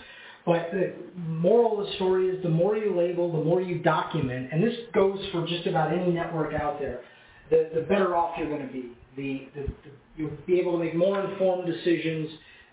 [0.45, 4.49] But the moral of the story is the more you label, the more you document,
[4.51, 7.01] and this goes for just about any network out there,
[7.49, 8.91] the, the better off you're going to be.
[9.15, 12.29] The, the, the, you'll be able to make more informed decisions,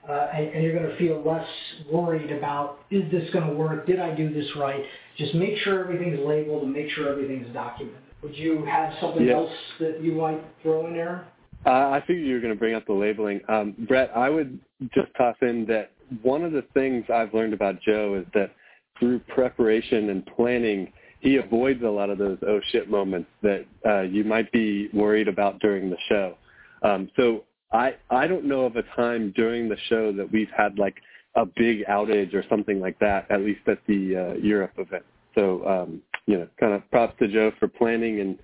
[0.09, 1.47] uh, and, and, you're going to feel less
[1.91, 3.87] worried about, is this going to work?
[3.87, 4.83] Did I do this right?
[5.19, 8.03] Just make sure everything's labeled and make sure everything's documented.
[8.23, 11.27] Would you have something else that you might throw in there?
[11.65, 13.41] Uh, I figured you were going to bring up the labeling.
[13.49, 14.61] Um, Brett, I would
[14.95, 15.91] just toss in that
[16.23, 18.53] one of the things I've learned about Joe is that
[18.99, 24.03] through preparation and planning, he avoids a lot of those oh shit moments that uh,
[24.03, 26.37] you might be worried about during the show.
[26.83, 30.79] Um, so I I don't know of a time during the show that we've had
[30.79, 30.97] like
[31.35, 35.05] a big outage or something like that, at least at the uh, Europe event.
[35.35, 38.39] So um, you know, kind of props to Joe for planning and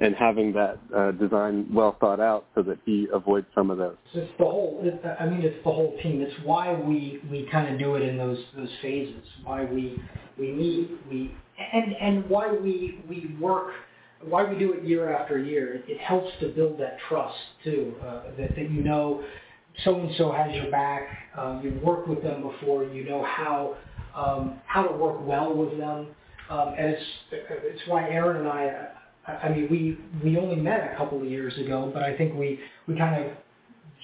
[0.00, 3.96] and having that uh, design well thought out so that he avoids some of those.
[4.14, 4.82] It's the whole.
[5.20, 6.20] I mean, it's the whole team.
[6.20, 9.24] It's why we we kind of do it in those those phases.
[9.44, 10.02] Why we
[10.38, 11.34] we meet we
[11.72, 13.72] and and why we we work.
[14.24, 15.82] Why we do it year after year.
[15.88, 17.94] It, helps to build that trust too.
[18.00, 19.24] Uh, that that you know,
[19.84, 21.08] so and so has your back.
[21.36, 22.84] Um, you've worked with them before.
[22.84, 23.76] You know how
[24.14, 26.08] um, how to work well with them.
[26.48, 28.90] Um, and it's it's why Aaron and I
[29.26, 32.58] I mean, we we only met a couple of years ago, but I think we
[32.88, 33.32] we kind of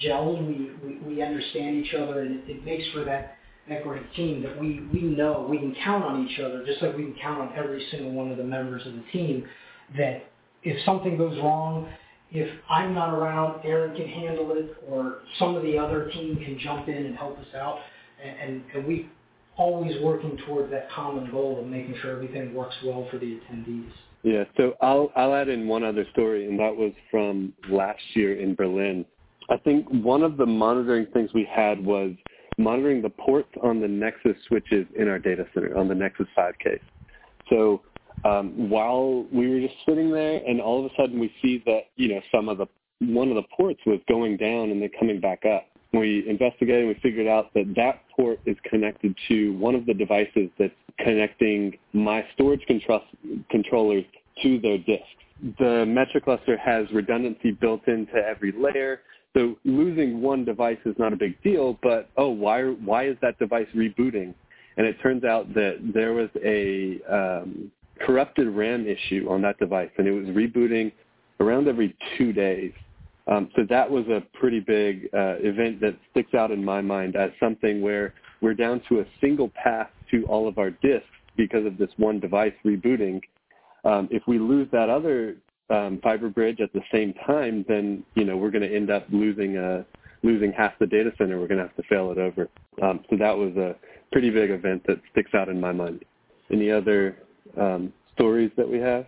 [0.01, 0.47] gelled.
[0.47, 3.35] We we, we understand each other, and it, it makes for that
[3.77, 7.03] great team that we we know we can count on each other, just like we
[7.03, 9.45] can count on every single one of the members of the team.
[9.97, 10.23] That
[10.63, 11.89] if something goes wrong,
[12.31, 16.59] if I'm not around, Aaron can handle it, or some of the other team can
[16.59, 17.79] jump in and help us out,
[18.23, 19.09] and and, and we
[19.57, 23.91] always working towards that common goal of making sure everything works well for the attendees.
[24.23, 28.39] Yeah, so I'll I'll add in one other story, and that was from last year
[28.39, 29.05] in Berlin.
[29.49, 32.11] I think one of the monitoring things we had was
[32.59, 36.79] monitoring the ports on the Nexus switches in our data center on the Nexus 5Ks.
[37.49, 37.81] So
[38.25, 41.85] um, while we were just sitting there, and all of a sudden we see that
[41.95, 42.67] you know some of the
[42.99, 45.65] one of the ports was going down and then coming back up.
[45.93, 49.93] We investigated and we figured out that that port is connected to one of the
[49.93, 53.01] devices that's connecting my storage control-
[53.49, 54.03] controllers
[54.43, 55.07] to their disks.
[55.57, 59.01] The MetroCluster has redundancy built into every layer.
[59.35, 63.37] So losing one device is not a big deal, but oh, why why is that
[63.37, 64.33] device rebooting?
[64.77, 69.89] And it turns out that there was a um, corrupted RAM issue on that device,
[69.97, 70.91] and it was rebooting
[71.39, 72.71] around every two days.
[73.27, 77.15] Um, so that was a pretty big uh, event that sticks out in my mind
[77.15, 81.05] as something where we're down to a single path to all of our disks
[81.37, 83.21] because of this one device rebooting.
[83.85, 85.35] Um, if we lose that other
[85.69, 89.05] um, fiber bridge at the same time, then you know we're going to end up
[89.11, 89.83] losing uh,
[90.23, 91.39] losing half the data center.
[91.39, 92.49] We're going to have to fail it over.
[92.81, 93.75] Um, so that was a
[94.11, 96.03] pretty big event that sticks out in my mind.
[96.51, 97.17] Any other
[97.59, 99.05] um, stories that we have?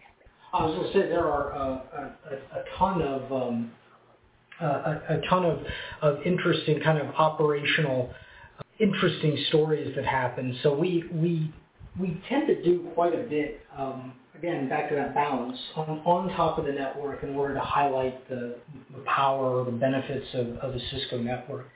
[0.54, 3.72] I was going to say there are uh, a, a, ton of um,
[4.60, 4.66] a,
[5.10, 5.60] a, ton of,
[6.02, 8.14] of interesting kind of operational
[8.80, 10.58] interesting stories that happen.
[10.64, 11.54] So we we
[12.00, 13.62] we tend to do quite a bit.
[13.78, 17.60] Um, again, back to that balance on, on top of the network in order to
[17.60, 18.56] highlight the,
[18.92, 21.68] the power or the benefits of, of the Cisco network.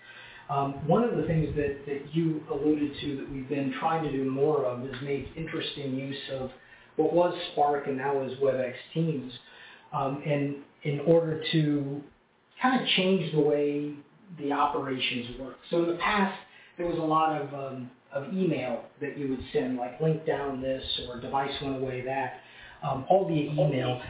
[0.50, 4.12] Um, one of the things that, that you alluded to that we've been trying to
[4.12, 6.52] do more of is make interesting use of
[6.96, 9.34] what was Spark and now is WebEx Teams,
[9.94, 12.02] um, and in order to
[12.62, 13.94] kind of change the way
[14.40, 15.58] the operations work.
[15.70, 16.38] So in the past,
[16.78, 20.62] there was a lot of, um, of email that you would send, like link down
[20.62, 22.30] this or device went away that,
[22.88, 24.02] um, all via email.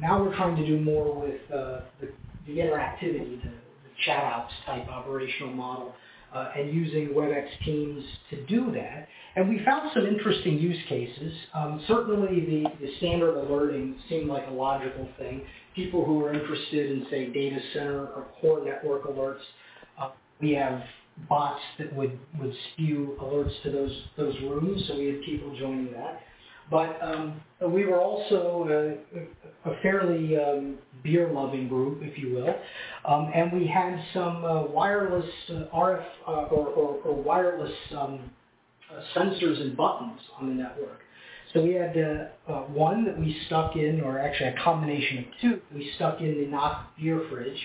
[0.00, 2.08] Now we're trying to do more with uh, the,
[2.46, 3.50] the interactivity, the,
[3.84, 5.94] the ChatOps type operational model.
[6.32, 9.08] uh, and using WebEx Teams to do that.
[9.36, 11.32] And we found some interesting use cases.
[11.54, 15.42] Um, certainly the, the standard alerting seemed like a logical thing.
[15.74, 19.40] People who are interested in, say, data center or core network alerts,
[20.00, 20.10] uh,
[20.40, 20.82] we have
[21.28, 25.92] bots that would, would spew alerts to those, those rooms, so we had people joining
[25.92, 26.20] that.
[26.70, 28.96] But um, we were also
[29.66, 32.54] a, a fairly um, beer-loving group, if you will,
[33.06, 38.30] um, and we had some uh, wireless uh, RF uh, or, or, or, wireless um,
[38.92, 41.00] uh, sensors and buttons on the network.
[41.54, 45.24] So we had uh, uh, one that we stuck in, or actually a combination of
[45.40, 45.60] two.
[45.74, 47.58] We stuck in the NOC beer fridge,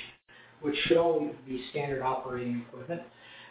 [0.62, 3.02] which should always be standard operating equipment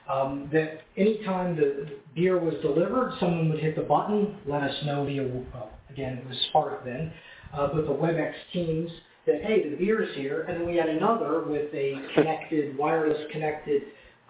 [0.08, 5.04] um, that anytime the beer was delivered, someone would hit the button, let us know
[5.04, 7.12] via, well, again, it was Spark then,
[7.52, 8.90] uh, with the WebEx Teams
[9.26, 10.42] that, hey, the beer is here.
[10.42, 13.82] And then we had another with a connected, wireless connected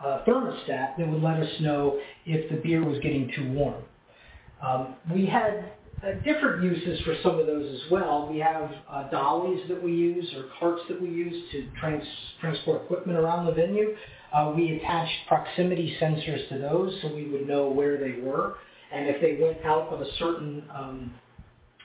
[0.03, 3.83] uh, thermostat that would let us know if the beer was getting too warm.
[4.63, 8.29] Um, we had uh, different uses for some of those as well.
[8.31, 12.05] We have uh, dollies that we use or carts that we use to trans-
[12.41, 13.97] transport equipment around the venue.
[14.33, 18.57] Uh, we attached proximity sensors to those so we would know where they were.
[18.93, 21.15] And if they went out of a certain, um,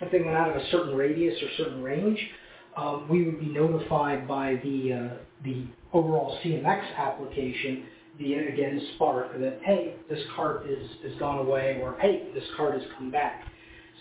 [0.01, 2.19] if they went out of a certain radius or certain range,
[2.75, 7.85] um, we would be notified by the, uh, the overall CMX application
[8.17, 12.73] via, again, Spark that, hey, this cart is, is gone away or, hey, this cart
[12.73, 13.45] has come back.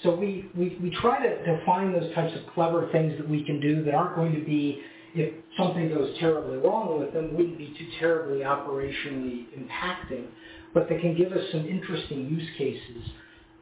[0.02, 3.44] So we, we, we try to, to find those types of clever things that we
[3.44, 4.82] can do that aren't going to be
[5.16, 10.26] if something goes terribly wrong with them, wouldn't be too terribly operationally impacting,
[10.74, 13.10] but they can give us some interesting use cases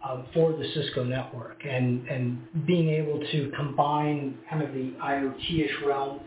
[0.08, 5.82] um, for the Cisco network and, and being able to combine kind of the IoT-ish
[5.86, 6.20] realm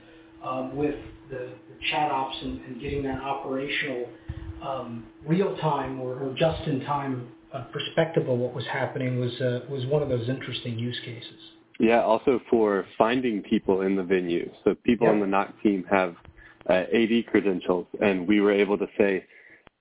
[0.44, 0.96] um, with
[1.30, 4.08] the, the, ChatOps and, and, getting that operational
[4.64, 10.02] um, real-time or, or just-in-time uh, perspective of what was happening was, uh, was one
[10.02, 11.57] of those interesting use cases.
[11.80, 14.50] Yeah, also for finding people in the venue.
[14.64, 16.16] So people on the NOC team have
[16.70, 19.24] uh, AD credentials, and we were able to say,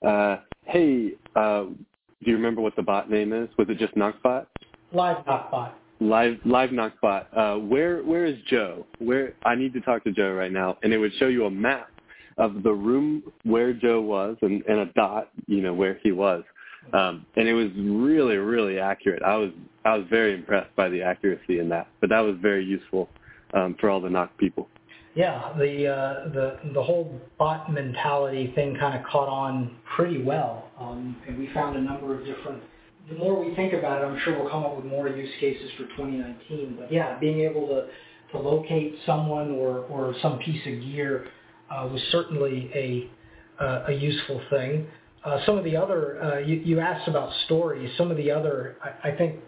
[0.07, 3.49] uh, "Hey, uh, do you remember what the bot name is?
[3.59, 4.47] Was it just NOCBot?"
[4.93, 5.73] Live NOCBot.
[6.01, 7.27] Live live NOCBot.
[7.35, 8.87] Uh, where where is Joe?
[8.99, 11.51] Where I need to talk to Joe right now, and it would show you a
[11.51, 11.91] map
[12.39, 16.45] of the room where Joe was and, and a dot, you know, where he was.
[16.93, 19.23] Um, and it was really, really accurate.
[19.23, 19.51] I was
[19.85, 21.89] I was very impressed by the accuracy in that.
[22.01, 23.09] But that was very useful
[23.55, 24.69] um, for all the NOC people.
[25.15, 30.71] Yeah, the uh, the the whole bot mentality thing kind of caught on pretty well,
[30.79, 32.63] um, and we found a number of different.
[33.09, 35.71] The more we think about it, I'm sure we'll come up with more use cases
[35.79, 36.77] for 2019.
[36.79, 37.87] But yeah, being able to
[38.33, 41.29] to locate someone or or some piece of gear
[41.71, 44.87] uh, was certainly a uh, a useful thing.
[45.25, 47.91] Uh, some of the other, uh, you, you, asked about stories.
[47.99, 49.41] Some of the other, I, I, think,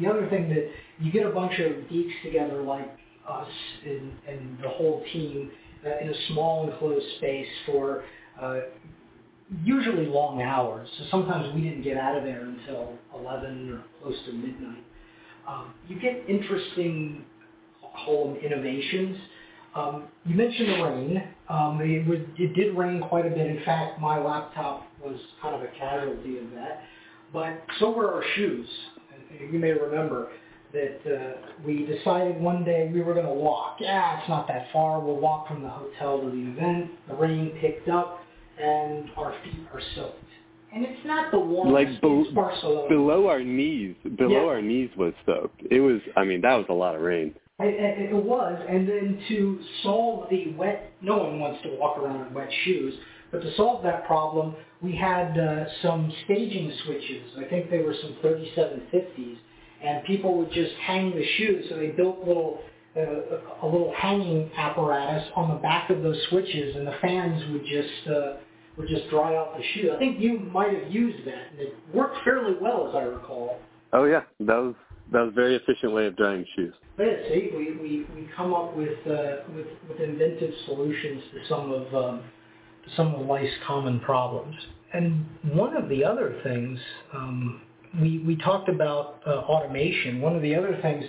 [0.00, 2.88] the other thing that you get a bunch of geeks together like
[3.28, 3.48] us
[3.84, 5.50] and, and the whole team
[5.84, 8.04] uh, in a small enclosed space for
[8.40, 8.60] uh,
[9.62, 10.88] usually long hours.
[10.98, 14.84] So sometimes we didn't get out of there until 11 or close to midnight.
[15.46, 17.24] Um, you get interesting
[17.82, 19.18] home innovations
[19.74, 21.22] um, you mentioned the rain.
[21.48, 23.46] Um, it, was, it did rain quite a bit.
[23.46, 26.82] In fact, my laptop was kind of a casualty of that.
[27.32, 28.68] But so were our shoes.
[29.50, 30.28] You may remember
[30.72, 31.32] that uh,
[31.64, 33.76] we decided one day we were going to walk.
[33.80, 35.00] Yeah, it's not that far.
[35.00, 36.90] We'll walk from the hotel to the event.
[37.08, 38.20] The rain picked up,
[38.60, 40.24] and our feet are soaked.
[40.74, 41.72] And it's not the warmest.
[41.72, 44.48] Like be- below our knees, below yeah.
[44.48, 45.62] our knees was soaked.
[45.70, 46.00] It was.
[46.14, 47.34] I mean, that was a lot of rain.
[47.60, 52.28] It, it was, and then to solve the wet, no one wants to walk around
[52.28, 52.94] in wet shoes,
[53.32, 57.32] but to solve that problem, we had uh, some staging switches.
[57.36, 59.36] I think they were some 3750s,
[59.82, 61.66] and people would just hang the shoes.
[61.68, 62.60] So they built little
[62.96, 67.64] uh, a little hanging apparatus on the back of those switches, and the fans would
[67.64, 68.36] just uh,
[68.76, 69.92] would just dry out the shoe.
[69.94, 73.58] I think you might have used that, and it worked fairly well, as I recall.
[73.92, 74.74] Oh yeah, that was
[75.12, 76.74] that was a very efficient way of drying shoes.
[76.98, 81.72] Yeah, see, we, we, we come up with, uh, with with inventive solutions to some
[81.72, 82.22] of um,
[82.84, 84.54] to some of life's common problems.
[84.92, 86.78] And one of the other things
[87.14, 87.60] um,
[88.00, 90.20] we we talked about uh, automation.
[90.20, 91.04] One of the other things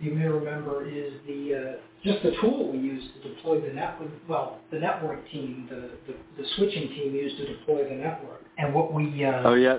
[0.00, 1.72] you may remember is the uh,
[2.04, 4.10] just the tool we used to deploy the network.
[4.28, 8.42] Well, the network team, the, the, the switching team used to deploy the network.
[8.58, 9.78] And what we uh, oh yeah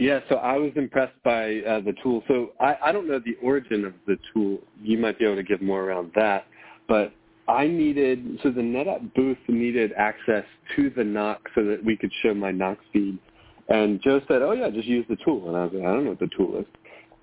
[0.00, 2.22] yeah, so I was impressed by uh, the tool.
[2.26, 4.58] So I, I don't know the origin of the tool.
[4.82, 6.46] You might be able to give more around that.
[6.88, 7.12] But
[7.46, 10.44] I needed, so the NetApp booth needed access
[10.74, 13.18] to the NOC so that we could show my NOC feed
[13.68, 16.04] And Joe said, "Oh yeah, just use the tool." And I was like, "I don't
[16.04, 16.66] know what the tool is."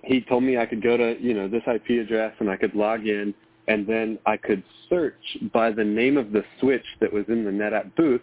[0.03, 2.75] He told me I could go to you know this IP address and I could
[2.75, 3.33] log in,
[3.67, 7.51] and then I could search by the name of the switch that was in the
[7.51, 8.21] NetApp booth,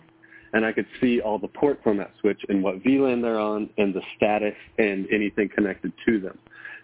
[0.55, 3.69] and I could see all the ports on that switch and what VLAN they're on
[3.77, 6.39] and the status and anything connected to them.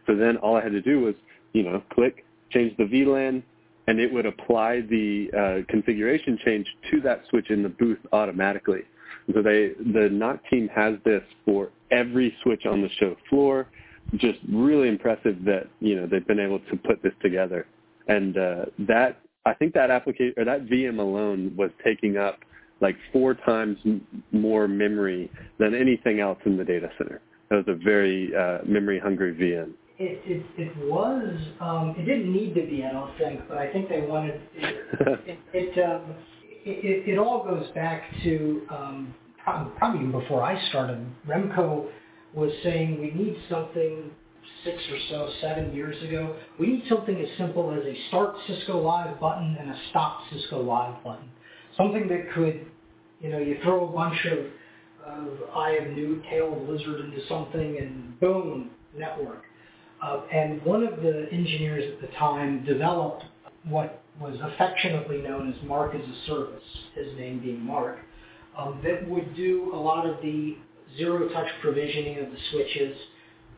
[0.06, 1.14] So then all I had to do was,
[1.52, 3.42] you know, click, change the VLAN,
[3.86, 8.82] and it would apply the uh, configuration change to that switch in the booth automatically.
[9.32, 13.68] So they, the NOC team has this for every switch on the show floor.
[14.16, 17.66] Just really impressive that you know they've been able to put this together,
[18.08, 22.40] and uh, that I think that application or that VM alone was taking up
[22.80, 23.78] like four times
[24.32, 27.20] more memory than anything else in the data center.
[27.50, 29.72] That was a very uh, memory-hungry VM.
[29.98, 33.70] It, it, it was, um, it didn't need to be, I don't think, but I
[33.70, 34.76] think they wanted, it,
[35.26, 36.14] it, it, um,
[36.64, 39.14] it, it, all goes back to um,
[39.44, 41.04] probably even before I started.
[41.28, 41.88] Remco
[42.32, 44.10] was saying we need something
[44.64, 46.36] six or so, seven years ago.
[46.58, 50.62] We need something as simple as a start Cisco Live button and a stop Cisco
[50.62, 51.28] Live button
[51.80, 52.66] something that could,
[53.20, 54.38] you know, you throw a bunch of,
[55.06, 59.44] of eye of newt, tail of lizard into something, and boom, network.
[60.02, 63.24] Uh, and one of the engineers at the time developed
[63.64, 66.64] what was affectionately known as Mark as a Service,
[66.94, 67.98] his name being Mark,
[68.56, 70.56] um, that would do a lot of the
[70.96, 72.96] zero-touch provisioning of the switches,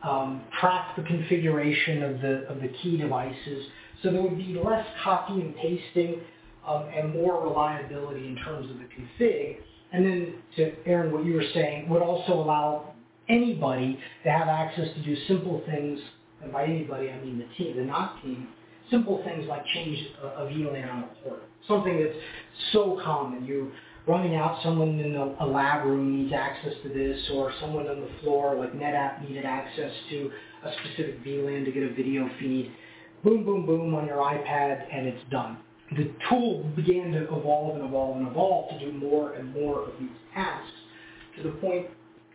[0.03, 3.65] um, track the configuration of the of the key devices,
[4.01, 6.19] so there would be less copy and pasting
[6.67, 9.57] um, and more reliability in terms of the config.
[9.91, 12.93] And then to Aaron, what you were saying would also allow
[13.29, 15.99] anybody to have access to do simple things,
[16.41, 18.47] and by anybody I mean the team, the NOC team,
[18.89, 21.43] simple things like change a, a VLAN on a port.
[21.67, 22.17] Something that's
[22.71, 23.45] so common.
[23.45, 23.71] You're
[24.07, 28.01] running out, someone in a, a lab room needs access to this, or someone on
[28.01, 30.31] the floor, like NetApp, needed access to
[30.65, 32.71] a specific VLAN to get a video feed.
[33.23, 35.57] Boom, boom, boom on your iPad, and it's done
[35.95, 39.91] the tool began to evolve and evolve and evolve to do more and more of
[39.99, 40.71] these tasks
[41.37, 41.87] to the point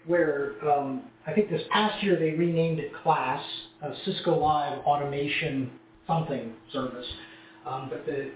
[0.06, 3.42] where um, I think this past year they renamed it Class,
[3.82, 5.70] uh, Cisco Live Automation
[6.06, 7.06] something service,
[7.66, 8.30] um, but the,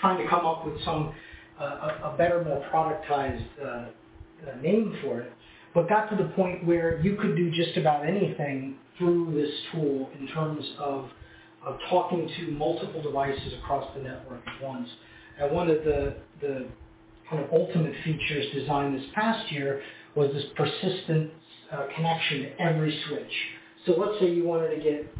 [0.00, 1.14] trying to come up with some
[1.60, 5.32] uh, a, better, more productized uh, uh, name for it,
[5.74, 10.08] but got to the point where you could do just about anything through this tool
[10.18, 11.10] in terms of
[11.64, 14.88] of talking to multiple devices across the network at once.
[15.38, 16.66] And one of the, the
[17.28, 19.82] kind of ultimate features designed this past year
[20.14, 21.30] was this persistent
[21.72, 23.32] uh, connection to every switch.
[23.86, 25.14] So let's say you wanted to get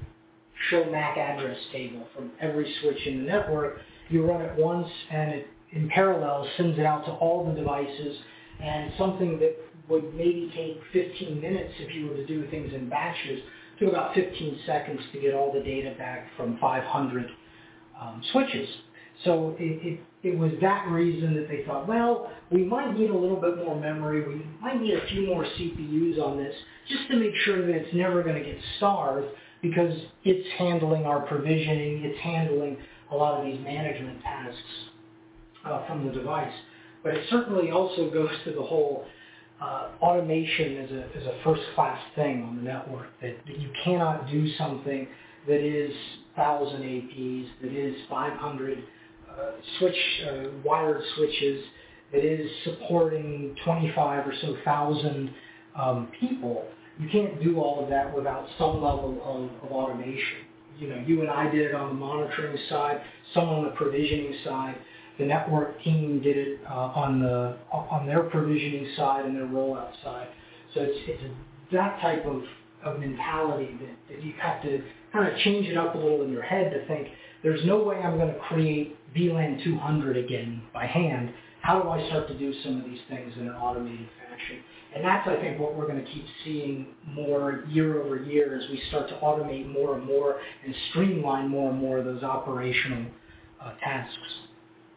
[0.68, 3.78] show MAC address table from every switch in the network.
[4.08, 8.18] You run it once and it in parallel sends it out to all the devices
[8.60, 9.56] and something that
[9.88, 13.40] would maybe take 15 minutes if you were to do things in batches
[13.80, 17.30] took about 15 seconds to get all the data back from 500
[18.00, 18.68] um, switches.
[19.24, 23.16] So it, it, it was that reason that they thought, well, we might need a
[23.16, 24.26] little bit more memory.
[24.26, 26.54] We might need a few more CPUs on this
[26.88, 29.28] just to make sure that it's never going to get starved
[29.62, 29.92] because
[30.24, 32.04] it's handling our provisioning.
[32.04, 32.78] It's handling
[33.10, 34.58] a lot of these management tasks
[35.64, 36.52] uh, from the device.
[37.02, 39.06] But it certainly also goes to the whole
[39.60, 44.28] uh, automation is a, is a first-class thing on the network, that, that you cannot
[44.30, 45.06] do something
[45.46, 45.92] that is
[46.34, 49.94] 1,000 APs, that is 500 uh, switch,
[50.28, 51.64] uh, wired switches,
[52.12, 55.30] that is supporting 25 or so thousand
[55.78, 56.64] um, people.
[56.98, 60.46] You can't do all of that without some level of, of automation.
[60.78, 63.02] You know, you and I did it on the monitoring side,
[63.34, 64.76] some on the provisioning side
[65.20, 69.92] the network team did it uh, on the on their provisioning side and their rollout
[70.02, 70.28] side.
[70.74, 71.22] So it's it's
[71.72, 72.42] that type of,
[72.82, 76.32] of mentality that, that you have to kind of change it up a little in
[76.32, 77.08] your head to think
[77.42, 81.32] there's no way I'm going to create VLAN 200 again by hand.
[81.62, 84.62] How do I start to do some of these things in an automated fashion?
[84.94, 88.68] And that's, I think, what we're going to keep seeing more year over year as
[88.70, 93.06] we start to automate more and more and streamline more and more of those operational
[93.62, 94.16] uh, tasks.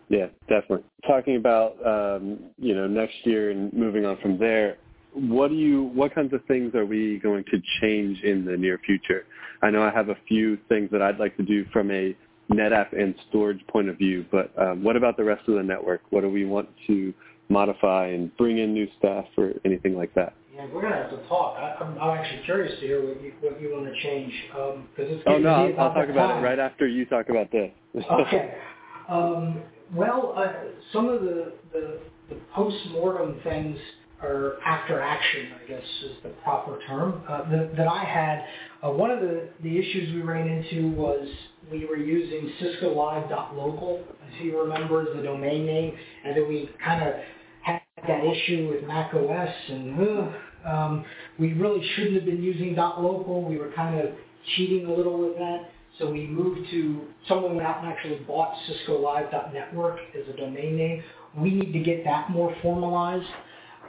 [0.09, 0.85] Yeah, definitely.
[1.07, 4.77] Talking about um, you know next year and moving on from there,
[5.13, 8.79] what do you what kinds of things are we going to change in the near
[8.85, 9.25] future?
[9.61, 12.15] I know I have a few things that I'd like to do from a
[12.51, 16.01] NetApp and storage point of view, but um, what about the rest of the network?
[16.09, 17.13] What do we want to
[17.49, 20.35] modify and bring in new staff or anything like that?
[20.53, 21.57] Yeah, we're gonna have to talk.
[21.57, 24.33] I, am I'm, I'm actually curious to hear what you what you want to change
[24.51, 25.23] because um, it's.
[25.25, 27.71] Oh no, I'll, I'll talk about it right after you talk about this.
[28.11, 28.53] okay.
[29.09, 29.63] Um,
[29.95, 30.53] well, uh,
[30.91, 33.77] some of the, the, the post-mortem things
[34.23, 38.45] or after action, I guess is the proper term, uh, that, that I had.
[38.81, 41.27] Uh, one of the, the issues we ran into was
[41.69, 45.93] we were using Cisco Live.local, as you remember, as the domain name,
[46.25, 47.15] and then we kind of
[47.63, 51.05] had that issue with Mac OS, and uh, um,
[51.37, 53.43] we really shouldn't have been using .local.
[53.43, 54.11] We were kind of
[54.55, 55.69] cheating a little with that.
[55.99, 60.75] So we moved to, someone went out and actually bought Cisco Live.network as a domain
[60.75, 61.03] name.
[61.37, 63.29] We need to get that more formalized.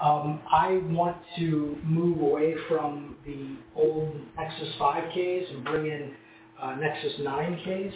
[0.02, 6.14] Um, I want to move away from the old Nexus 5Ks and bring in
[6.60, 7.92] uh, Nexus 9Ks.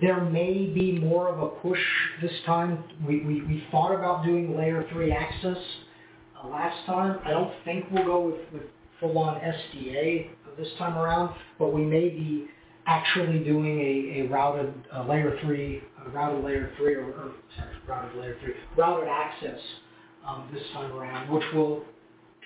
[0.00, 1.78] There may be more of a push
[2.20, 2.82] this time.
[3.06, 5.58] We, we, we thought about doing layer 3 access
[6.42, 7.20] uh, last time.
[7.24, 8.62] I don't think we'll go with, with
[8.98, 12.48] full-on SDA this time around, but we may be
[12.86, 14.72] actually doing a, a routed
[15.08, 15.82] layer 3,
[16.12, 19.60] routed layer 3, or, or sorry, routed layer 3, routed access
[20.26, 21.84] um, this time around, which will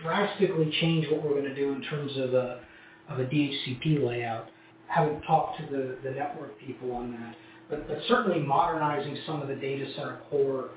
[0.01, 2.61] drastically change what we're going to do in terms of a,
[3.09, 4.49] of a DHCP layout.
[4.86, 7.36] Haven't talked to the, the network people on that,
[7.68, 10.70] but, but certainly modernizing some of the data center core,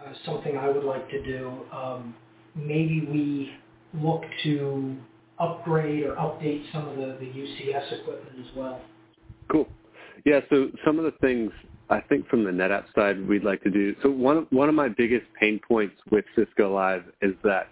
[0.00, 1.60] uh, something I would like to do.
[1.72, 2.14] Um,
[2.54, 3.52] maybe we
[4.00, 4.96] look to
[5.38, 8.80] upgrade or update some of the, the UCS equipment as well.
[9.50, 9.68] Cool.
[10.24, 11.50] Yeah, so some of the things
[11.90, 13.94] I think from the NetApp side we'd like to do.
[14.02, 17.68] So one one of my biggest pain points with Cisco Live is that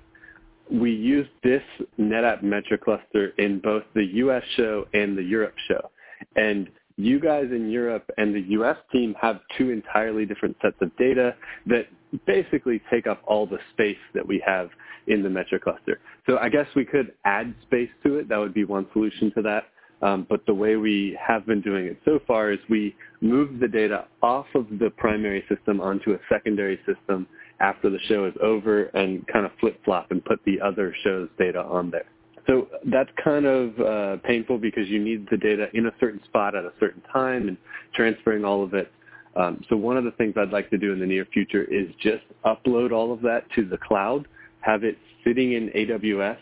[0.71, 1.63] we use this
[1.99, 5.91] NetApp MetroCluster in both the US show and the Europe show.
[6.35, 10.97] And you guys in Europe and the US team have two entirely different sets of
[10.97, 11.35] data
[11.67, 11.87] that
[12.27, 14.71] basically take up all the space that we have
[15.07, 15.97] in the MetroCluster.
[16.27, 18.29] So I guess we could add space to it.
[18.29, 19.65] That would be one solution to that.
[20.03, 23.69] Um, but the way we have been doing it so far is we move the
[23.69, 27.27] data off of the primary system onto a secondary system
[27.61, 31.61] after the show is over and kind of flip-flop and put the other show's data
[31.63, 32.05] on there.
[32.47, 36.55] So that's kind of uh, painful because you need the data in a certain spot
[36.55, 37.57] at a certain time and
[37.95, 38.93] transferring all of it.
[39.35, 41.89] Um, so one of the things I'd like to do in the near future is
[42.01, 44.29] just upload all of that to the cloud,
[44.61, 46.39] have it sitting in AWS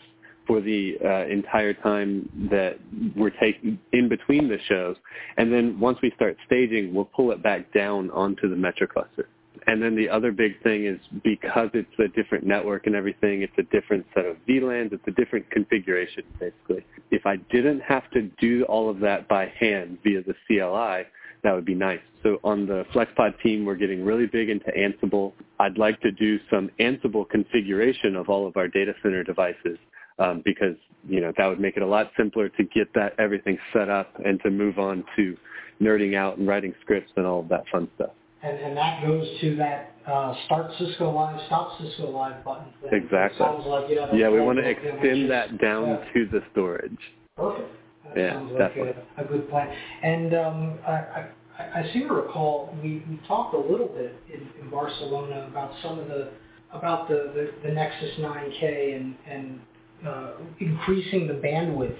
[0.47, 2.77] for the uh, entire time that
[3.15, 4.95] we're taking in between the shows.
[5.37, 9.25] And then once we start staging, we'll pull it back down onto the MetroCluster.
[9.67, 13.57] And then the other big thing is because it's a different network and everything, it's
[13.57, 16.85] a different set of VLANs, it's a different configuration basically.
[17.09, 21.07] If I didn't have to do all of that by hand via the CLI,
[21.43, 21.99] that would be nice.
[22.21, 25.33] So on the FlexPod team, we're getting really big into Ansible.
[25.59, 29.77] I'd like to do some Ansible configuration of all of our data center devices
[30.19, 30.75] um, because
[31.07, 34.13] you know that would make it a lot simpler to get that everything set up
[34.23, 35.37] and to move on to
[35.81, 38.11] nerding out and writing scripts and all of that fun stuff.
[38.43, 42.65] And, and that goes to that uh, start Cisco Live, stop Cisco Live button.
[42.81, 43.01] Thing.
[43.03, 43.45] Exactly.
[43.45, 46.13] Like, you know, yeah, we want to extend that down yeah.
[46.13, 46.97] to the storage.
[47.35, 47.69] Perfect.
[48.05, 49.75] That yeah, sounds like a, a good plan.
[50.03, 54.47] And um, I, I, I seem to recall we, we talked a little bit in,
[54.61, 56.29] in Barcelona about some of the
[56.71, 59.59] about the, the, the Nexus 9K and, and
[60.05, 61.97] uh, increasing the bandwidth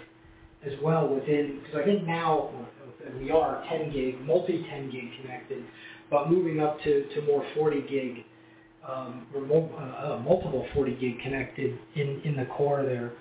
[0.65, 2.51] as well within, because I think now
[3.19, 5.63] we are 10 gig, multi 10 gig connected,
[6.09, 8.23] but moving up to, to more 40 gig,
[8.87, 13.13] um, uh, uh, multiple 40 gig connected in, in the core there.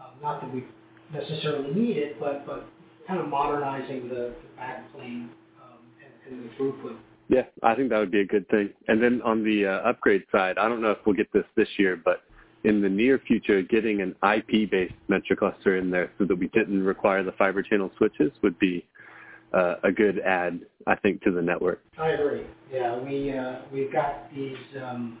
[0.00, 0.64] Uh, not that we
[1.12, 2.66] necessarily need it, but, but
[3.06, 5.28] kind of modernizing the, the backplane
[5.62, 5.78] um,
[6.26, 6.96] and, and the throughput.
[7.28, 8.70] Yeah, I think that would be a good thing.
[8.88, 11.68] And then on the uh, upgrade side, I don't know if we'll get this this
[11.78, 12.22] year, but
[12.64, 17.22] in the near future, getting an IP-based MetroCluster in there so that we didn't require
[17.22, 18.84] the fiber channel switches would be
[19.52, 21.82] uh, a good add, I think, to the network.
[21.98, 22.44] I agree.
[22.72, 25.18] Yeah, we uh, we've got these um,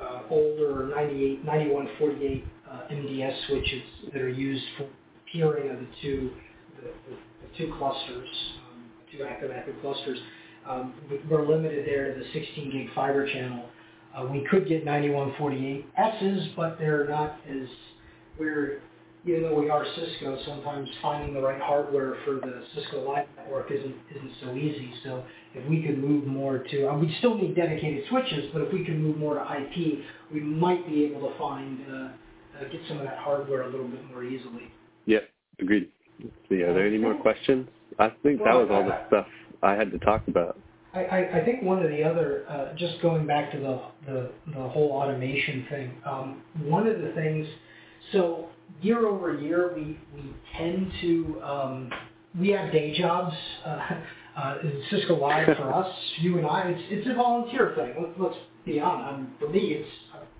[0.00, 4.88] uh, older 98, 9148 uh, MDS switches that are used for
[5.30, 6.30] peering of the two
[6.76, 8.28] the, the, the two clusters,
[8.70, 10.18] um, two active active clusters.
[10.66, 10.94] Um,
[11.28, 13.64] we're limited there to the 16 gig fiber channel.
[14.16, 17.68] Uh, we could get 9148Ss, but they're not as,
[18.38, 18.80] we're,
[19.24, 23.70] even though we are Cisco, sometimes finding the right hardware for the Cisco Live network
[23.70, 24.92] isn't, isn't so easy.
[25.04, 28.72] So if we could move more to, uh, we still need dedicated switches, but if
[28.72, 30.00] we could move more to IP,
[30.32, 33.88] we might be able to find, uh, uh, get some of that hardware a little
[33.88, 34.72] bit more easily.
[35.06, 35.28] Yep,
[35.60, 35.88] agreed.
[36.22, 37.68] Let's see, are there any more questions?
[37.98, 39.26] I think that was all the stuff
[39.62, 40.58] I had to talk about.
[40.92, 44.30] I, I, I think one of the other, uh, just going back to the, the,
[44.48, 47.46] the whole automation thing, um, one of the things,
[48.12, 48.48] so
[48.82, 51.90] year over year, we, we tend to, um,
[52.38, 53.34] we have day jobs.
[53.64, 53.78] Uh,
[54.36, 54.56] uh,
[54.90, 57.94] Cisco Live for us, you and I, it's, it's a volunteer thing.
[58.00, 59.10] Let, let's be honest.
[59.10, 59.90] Um, for me, it's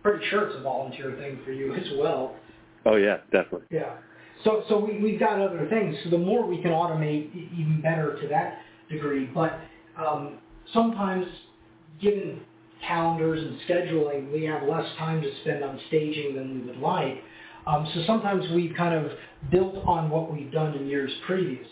[0.03, 2.36] pretty sure it's a volunteer thing for you as well.
[2.86, 3.66] Oh yeah, definitely.
[3.70, 3.96] Yeah.
[4.44, 5.96] So so we we've got other things.
[6.05, 9.26] So the more we can automate, even better to that degree.
[9.26, 9.61] But
[9.98, 10.38] um,
[10.72, 11.26] sometimes,
[12.00, 12.40] given
[12.86, 17.22] calendars and scheduling, we have less time to spend on staging than we would like.
[17.66, 19.12] Um, so sometimes we've kind of
[19.50, 21.66] built on what we've done in years previous.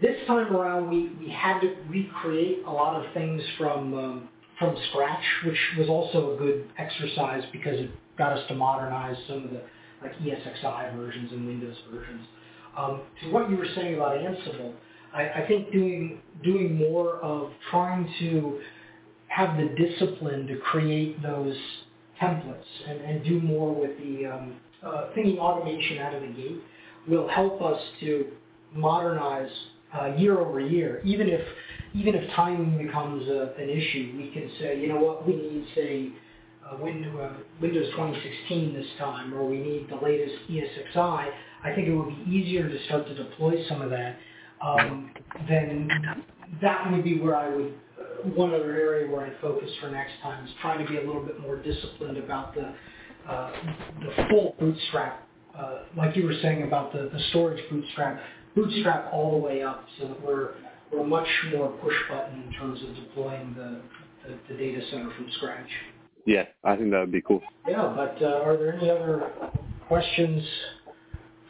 [0.00, 4.28] This time around, we, we had to recreate a lot of things from um,
[4.58, 9.44] from scratch, which was also a good exercise because it got us to modernize some
[9.44, 9.62] of the
[10.02, 12.26] like ESXi versions and Windows versions.
[12.76, 14.74] Um, to what you were saying about Ansible,
[15.14, 18.60] I, I think doing doing more of trying to
[19.28, 21.56] have the discipline to create those
[22.20, 26.60] templates and, and do more with the um, uh, thinking automation out of the gate
[27.08, 28.26] will help us to
[28.74, 29.50] modernize
[29.98, 31.00] uh, year over year.
[31.04, 31.40] Even if
[31.94, 35.66] even if timing becomes a, an issue, we can say, you know what, we need
[35.74, 36.08] say
[36.64, 41.30] uh, Windows, Windows 2016 this time, or we need the latest ESXi.
[41.64, 44.16] I think it would be easier to start to deploy some of that.
[44.62, 45.10] Um,
[45.48, 45.88] then
[46.60, 47.74] that would be where I would
[48.24, 51.24] one other area where I'd focus for next time is trying to be a little
[51.24, 52.74] bit more disciplined about the
[53.28, 53.52] uh,
[54.00, 58.18] the full bootstrap, uh, like you were saying about the, the storage bootstrap,
[58.56, 60.54] bootstrap all the way up, so that we're
[60.90, 63.80] we're much more push button in terms of deploying the,
[64.26, 65.68] the, the data center from scratch.
[66.26, 67.40] Yeah, I think that would be cool.
[67.68, 69.30] Yeah, but uh, are there any other
[69.86, 70.42] questions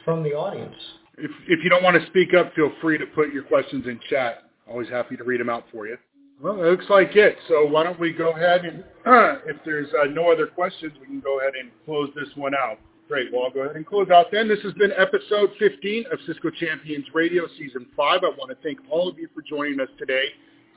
[0.04, 0.74] from the audience?
[1.20, 4.00] If, if you don't want to speak up, feel free to put your questions in
[4.08, 4.44] chat.
[4.68, 5.96] Always happy to read them out for you.
[6.42, 7.36] Well, it looks like it.
[7.48, 11.06] So why don't we go ahead and, uh, if there's uh, no other questions, we
[11.06, 12.78] can go ahead and close this one out.
[13.08, 13.32] Great.
[13.32, 14.48] Well, I'll go ahead and close out then.
[14.48, 18.20] This has been episode 15 of Cisco Champions Radio Season 5.
[18.22, 20.26] I want to thank all of you for joining us today,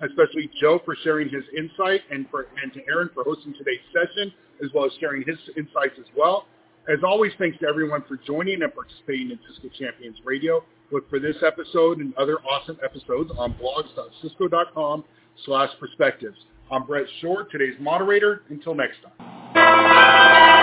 [0.01, 4.33] especially Joe for sharing his insight and, for, and to Aaron for hosting today's session,
[4.63, 6.47] as well as sharing his insights as well.
[6.89, 10.63] As always, thanks to everyone for joining and participating in Cisco Champions Radio.
[10.91, 15.05] Look for this episode and other awesome episodes on blogs.cisco.com
[15.45, 16.37] slash perspectives.
[16.71, 18.43] I'm Brett Shore, today's moderator.
[18.49, 20.62] Until next time.